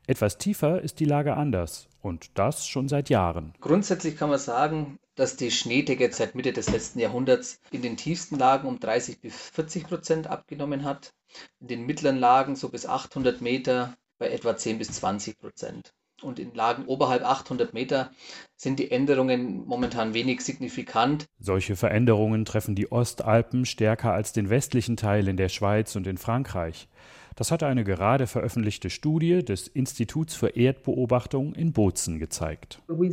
Etwas 0.07 0.39
tiefer 0.39 0.81
ist 0.81 0.99
die 0.99 1.05
Lage 1.05 1.37
anders 1.37 1.91
und 2.01 2.31
das 2.39 2.67
schon 2.67 2.89
seit 2.89 3.11
Jahren. 3.11 3.53
Grundsätzlich 3.61 4.17
kann 4.17 4.31
man 4.31 4.39
sagen, 4.39 4.97
dass 5.15 5.37
die 5.37 5.51
Schneedecke 5.51 6.11
seit 6.11 6.35
Mitte 6.35 6.55
des 6.55 6.71
letzten 6.71 7.01
Jahrhunderts 7.01 7.61
in 7.71 7.83
den 7.83 7.99
tiefsten 7.99 8.39
Lagen 8.39 8.67
um 8.67 8.81
30 8.81 9.21
bis 9.21 9.51
40 9.51 9.89
Prozent 9.89 10.27
abgenommen 10.27 10.85
hat, 10.85 11.13
in 11.61 11.69
den 11.69 11.85
mittleren 11.85 12.17
Lagen 12.17 12.57
so 12.57 12.71
bis 12.71 12.87
800 12.87 13.43
Meter 13.43 13.95
bei 14.17 14.31
etwa 14.31 14.57
10 14.57 14.79
bis 14.79 14.91
20 14.93 15.39
Prozent 15.39 15.93
und 16.25 16.39
in 16.39 16.55
Lagen 16.55 16.87
oberhalb 16.87 17.25
800 17.25 17.75
Meter 17.75 18.11
sind 18.57 18.79
die 18.79 18.91
Änderungen 18.91 19.67
momentan 19.67 20.15
wenig 20.15 20.41
signifikant. 20.43 21.27
Solche 21.39 21.77
Veränderungen 21.77 22.45
treffen 22.45 22.75
die 22.75 22.91
Ostalpen 22.91 23.65
stärker 23.65 24.13
als 24.13 24.33
den 24.33 24.51
westlichen 24.51 24.97
Teil 24.97 25.29
in 25.29 25.37
der 25.37 25.49
Schweiz 25.49 25.97
und 25.97 26.07
in 26.07 26.19
Frankreich. 26.19 26.89
Das 27.35 27.51
hat 27.51 27.63
eine 27.63 27.83
gerade 27.85 28.27
veröffentlichte 28.27 28.91
Studie 28.91 29.43
des 29.45 29.67
Instituts 29.69 30.35
für 30.35 30.49
Erdbeobachtung 30.49 31.55
in 31.55 31.73
Bozen 31.73 32.19
gezeigt. 32.19 32.83
Wir 32.89 33.13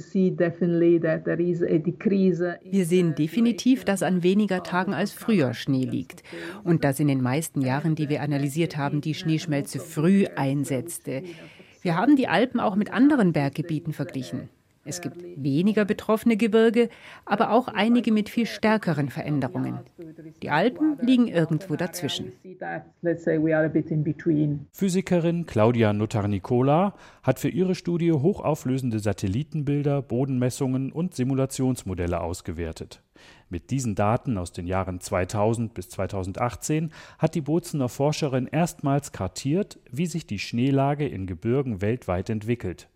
sehen 2.85 3.15
definitiv, 3.15 3.85
dass 3.85 4.03
an 4.03 4.23
weniger 4.23 4.63
Tagen 4.63 4.93
als 4.93 5.13
früher 5.13 5.53
Schnee 5.53 5.85
liegt 5.85 6.23
und 6.63 6.83
dass 6.83 6.99
in 6.99 7.07
den 7.07 7.21
meisten 7.21 7.61
Jahren, 7.61 7.95
die 7.95 8.09
wir 8.09 8.21
analysiert 8.21 8.75
haben, 8.75 8.99
die 9.01 9.13
Schneeschmelze 9.13 9.79
früh 9.79 10.25
einsetzte. 10.35 11.23
Wir 11.81 11.95
haben 11.95 12.15
die 12.15 12.27
Alpen 12.27 12.59
auch 12.59 12.75
mit 12.75 12.91
anderen 12.91 13.33
Berggebieten 13.33 13.93
verglichen. 13.93 14.49
Es 14.89 15.01
gibt 15.01 15.23
weniger 15.35 15.85
betroffene 15.85 16.35
Gebirge, 16.35 16.89
aber 17.23 17.51
auch 17.51 17.67
einige 17.67 18.11
mit 18.11 18.27
viel 18.27 18.47
stärkeren 18.47 19.09
Veränderungen. 19.09 19.77
Die 20.41 20.49
Alpen 20.49 20.97
liegen 20.99 21.27
irgendwo 21.27 21.75
dazwischen. 21.75 22.31
Physikerin 24.71 25.45
Claudia 25.45 25.93
Notarnicola 25.93 26.95
hat 27.21 27.39
für 27.39 27.49
ihre 27.49 27.75
Studie 27.75 28.11
hochauflösende 28.11 28.97
Satellitenbilder, 28.97 30.01
Bodenmessungen 30.01 30.91
und 30.91 31.13
Simulationsmodelle 31.13 32.19
ausgewertet. 32.19 33.03
Mit 33.49 33.69
diesen 33.69 33.93
Daten 33.93 34.39
aus 34.39 34.53
den 34.53 34.65
Jahren 34.65 34.99
2000 34.99 35.75
bis 35.75 35.89
2018 35.89 36.91
hat 37.19 37.35
die 37.35 37.41
Bozener 37.41 37.89
Forscherin 37.89 38.47
erstmals 38.47 39.11
kartiert, 39.11 39.77
wie 39.91 40.07
sich 40.07 40.25
die 40.25 40.39
Schneelage 40.39 41.07
in 41.07 41.27
Gebirgen 41.27 41.81
weltweit 41.81 42.29
entwickelt. 42.31 42.89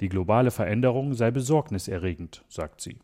Die 0.00 0.08
globale 0.08 0.50
Veränderung 0.50 1.14
sei 1.14 1.30
besorgniserregend, 1.30 2.44
sagt 2.48 2.80
sie. 2.80 2.98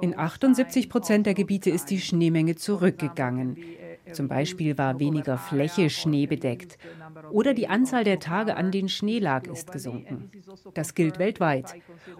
In 0.00 0.18
78 0.18 0.88
Prozent 0.88 1.26
der 1.26 1.34
Gebiete 1.34 1.70
ist 1.70 1.90
die 1.90 2.00
Schneemenge 2.00 2.56
zurückgegangen. 2.56 3.56
Zum 4.12 4.28
Beispiel 4.28 4.76
war 4.76 4.98
weniger 4.98 5.38
Fläche 5.38 5.88
schneebedeckt 5.88 6.78
oder 7.30 7.54
die 7.54 7.68
Anzahl 7.68 8.02
der 8.02 8.18
Tage, 8.18 8.56
an 8.56 8.72
denen 8.72 8.88
Schnee 8.88 9.18
lag, 9.18 9.46
ist 9.46 9.70
gesunken. 9.70 10.30
Das 10.74 10.94
gilt 10.94 11.18
weltweit 11.18 11.74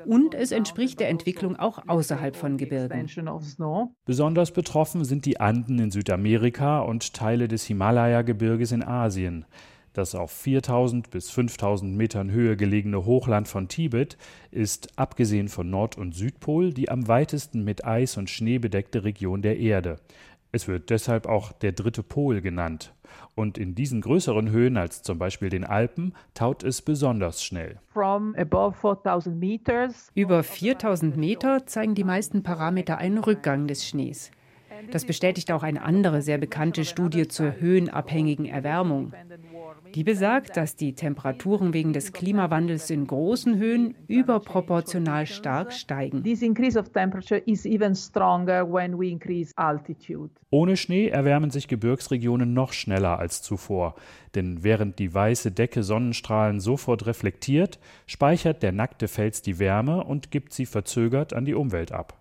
und 0.04 0.34
es 0.34 0.52
entspricht 0.52 1.00
der 1.00 1.08
Entwicklung 1.08 1.56
auch 1.56 1.80
außerhalb 1.88 2.36
von 2.36 2.56
Gebirgen. 2.58 3.08
Besonders 4.04 4.52
betroffen 4.52 5.04
sind 5.04 5.24
die 5.24 5.40
Anden 5.40 5.78
in 5.78 5.90
Südamerika 5.90 6.80
und 6.80 7.12
Teile 7.14 7.48
des 7.48 7.64
Himalaya-Gebirges 7.64 8.72
in 8.72 8.82
Asien. 8.82 9.46
Das 9.92 10.14
auf 10.14 10.30
4000 10.30 11.10
bis 11.10 11.30
5000 11.30 11.96
Metern 11.96 12.30
Höhe 12.30 12.56
gelegene 12.56 13.04
Hochland 13.04 13.48
von 13.48 13.66
Tibet 13.66 14.16
ist, 14.50 14.96
abgesehen 14.96 15.48
von 15.48 15.68
Nord- 15.68 15.98
und 15.98 16.14
Südpol, 16.14 16.72
die 16.72 16.88
am 16.88 17.08
weitesten 17.08 17.64
mit 17.64 17.84
Eis 17.84 18.16
und 18.16 18.30
Schnee 18.30 18.58
bedeckte 18.58 19.02
Region 19.02 19.42
der 19.42 19.58
Erde. 19.58 19.98
Es 20.52 20.68
wird 20.68 20.90
deshalb 20.90 21.26
auch 21.26 21.52
der 21.52 21.72
dritte 21.72 22.02
Pol 22.02 22.40
genannt. 22.40 22.92
Und 23.34 23.58
in 23.58 23.74
diesen 23.74 24.00
größeren 24.00 24.50
Höhen 24.50 24.76
als 24.76 25.02
zum 25.02 25.18
Beispiel 25.18 25.48
den 25.48 25.64
Alpen 25.64 26.14
taut 26.34 26.62
es 26.62 26.82
besonders 26.82 27.42
schnell. 27.42 27.80
Über 30.14 30.42
4000 30.42 31.16
Meter 31.16 31.66
zeigen 31.66 31.94
die 31.94 32.04
meisten 32.04 32.42
Parameter 32.42 32.98
einen 32.98 33.18
Rückgang 33.18 33.66
des 33.66 33.86
Schnees. 33.86 34.30
Das 34.90 35.04
bestätigt 35.04 35.52
auch 35.52 35.62
eine 35.62 35.82
andere 35.82 36.22
sehr 36.22 36.38
bekannte 36.38 36.84
Studie 36.84 37.28
zur 37.28 37.60
höhenabhängigen 37.60 38.46
Erwärmung. 38.46 39.12
Die 39.94 40.04
besagt, 40.04 40.56
dass 40.56 40.76
die 40.76 40.94
Temperaturen 40.94 41.72
wegen 41.72 41.92
des 41.92 42.12
Klimawandels 42.12 42.90
in 42.90 43.06
großen 43.06 43.56
Höhen 43.58 43.96
überproportional 44.06 45.26
stark 45.26 45.72
steigen. 45.72 46.22
Ohne 50.50 50.76
Schnee 50.76 51.08
erwärmen 51.08 51.50
sich 51.50 51.68
Gebirgsregionen 51.68 52.52
noch 52.52 52.72
schneller 52.72 53.18
als 53.18 53.42
zuvor. 53.42 53.94
Denn 54.34 54.62
während 54.62 54.98
die 54.98 55.12
weiße 55.12 55.50
Decke 55.50 55.82
Sonnenstrahlen 55.82 56.60
sofort 56.60 57.06
reflektiert, 57.06 57.80
speichert 58.06 58.62
der 58.62 58.72
nackte 58.72 59.08
Fels 59.08 59.42
die 59.42 59.58
Wärme 59.58 60.04
und 60.04 60.30
gibt 60.30 60.52
sie 60.52 60.66
verzögert 60.66 61.32
an 61.32 61.44
die 61.44 61.54
Umwelt 61.54 61.90
ab. 61.92 62.19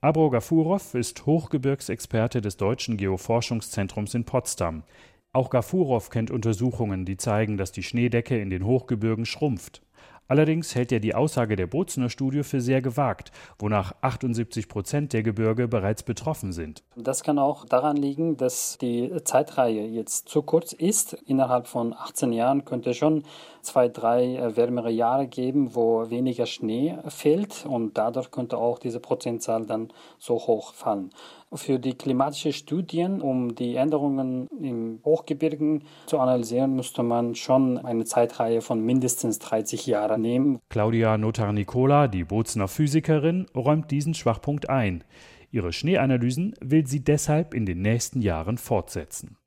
Abro 0.00 0.30
Gafurov 0.30 0.94
ist 0.94 1.26
Hochgebirgsexperte 1.26 2.40
des 2.40 2.56
Deutschen 2.56 2.96
Geoforschungszentrums 2.96 4.14
in 4.14 4.22
Potsdam. 4.22 4.84
Auch 5.32 5.50
Gafurov 5.50 6.10
kennt 6.10 6.30
Untersuchungen, 6.30 7.04
die 7.04 7.16
zeigen, 7.16 7.56
dass 7.56 7.72
die 7.72 7.82
Schneedecke 7.82 8.40
in 8.40 8.48
den 8.48 8.64
Hochgebirgen 8.64 9.26
schrumpft. 9.26 9.82
Allerdings 10.28 10.74
hält 10.74 10.92
er 10.92 11.00
die 11.00 11.14
Aussage 11.14 11.56
der 11.56 11.66
Bozener 11.66 12.10
Studie 12.10 12.42
für 12.42 12.60
sehr 12.60 12.82
gewagt, 12.82 13.32
wonach 13.58 13.94
78 14.02 14.68
Prozent 14.68 15.14
der 15.14 15.22
Gebirge 15.22 15.68
bereits 15.68 16.02
betroffen 16.02 16.52
sind. 16.52 16.82
Das 16.96 17.22
kann 17.22 17.38
auch 17.38 17.64
daran 17.64 17.96
liegen, 17.96 18.36
dass 18.36 18.76
die 18.76 19.10
Zeitreihe 19.24 19.86
jetzt 19.86 20.28
zu 20.28 20.42
kurz 20.42 20.74
ist. 20.74 21.14
Innerhalb 21.26 21.66
von 21.66 21.94
18 21.94 22.34
Jahren 22.34 22.66
könnte 22.66 22.92
schon 22.92 23.24
zwei, 23.62 23.88
drei 23.88 24.36
äh, 24.36 24.56
wärmere 24.56 24.90
Jahre 24.90 25.26
geben, 25.26 25.74
wo 25.74 26.10
weniger 26.10 26.46
Schnee 26.46 26.98
fällt 27.08 27.64
und 27.66 27.96
dadurch 27.96 28.30
könnte 28.30 28.58
auch 28.58 28.78
diese 28.78 29.00
Prozentzahl 29.00 29.64
dann 29.64 29.88
so 30.18 30.34
hoch 30.34 30.74
fallen. 30.74 31.10
Für 31.54 31.78
die 31.78 31.94
klimatischen 31.94 32.52
Studien, 32.52 33.22
um 33.22 33.54
die 33.54 33.76
Änderungen 33.76 34.48
im 34.60 35.00
Hochgebirgen 35.04 35.84
zu 36.06 36.18
analysieren, 36.18 36.76
müsste 36.76 37.02
man 37.02 37.34
schon 37.34 37.78
eine 37.78 38.04
Zeitreihe 38.04 38.60
von 38.60 38.84
mindestens 38.84 39.38
30 39.38 39.86
Jahren 39.86 40.20
nehmen. 40.20 40.58
Claudia 40.68 41.16
Notar-Nicola, 41.16 42.08
die 42.08 42.24
Bozener 42.24 42.68
Physikerin, 42.68 43.46
räumt 43.54 43.90
diesen 43.90 44.12
Schwachpunkt 44.12 44.68
ein. 44.68 45.04
Ihre 45.50 45.72
Schneeanalysen 45.72 46.54
will 46.60 46.86
sie 46.86 47.02
deshalb 47.02 47.54
in 47.54 47.64
den 47.64 47.80
nächsten 47.80 48.20
Jahren 48.20 48.58
fortsetzen. 48.58 49.38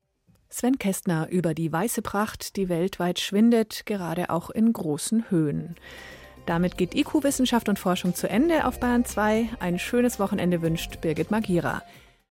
Sven 0.50 0.80
Kästner 0.80 1.30
über 1.30 1.54
die 1.54 1.72
weiße 1.72 2.02
Pracht, 2.02 2.58
die 2.58 2.68
weltweit 2.68 3.20
schwindet, 3.20 3.86
gerade 3.86 4.30
auch 4.32 4.50
in 4.50 4.74
großen 4.74 5.30
Höhen. 5.30 5.76
Damit 6.52 6.78
geht 6.78 6.96
IQ 6.96 7.24
Wissenschaft 7.24 7.70
und 7.70 7.80
Forschung 7.80 8.14
zu 8.14 8.28
Ende 8.28 8.66
auf 8.66 8.78
Bayern 8.78 9.06
2. 9.06 9.48
Ein 9.62 9.80
schönes 9.80 10.20
Wochenende 10.20 10.62
wünscht 10.62 11.00
Birgit 11.00 11.32
Magira. 11.32 11.82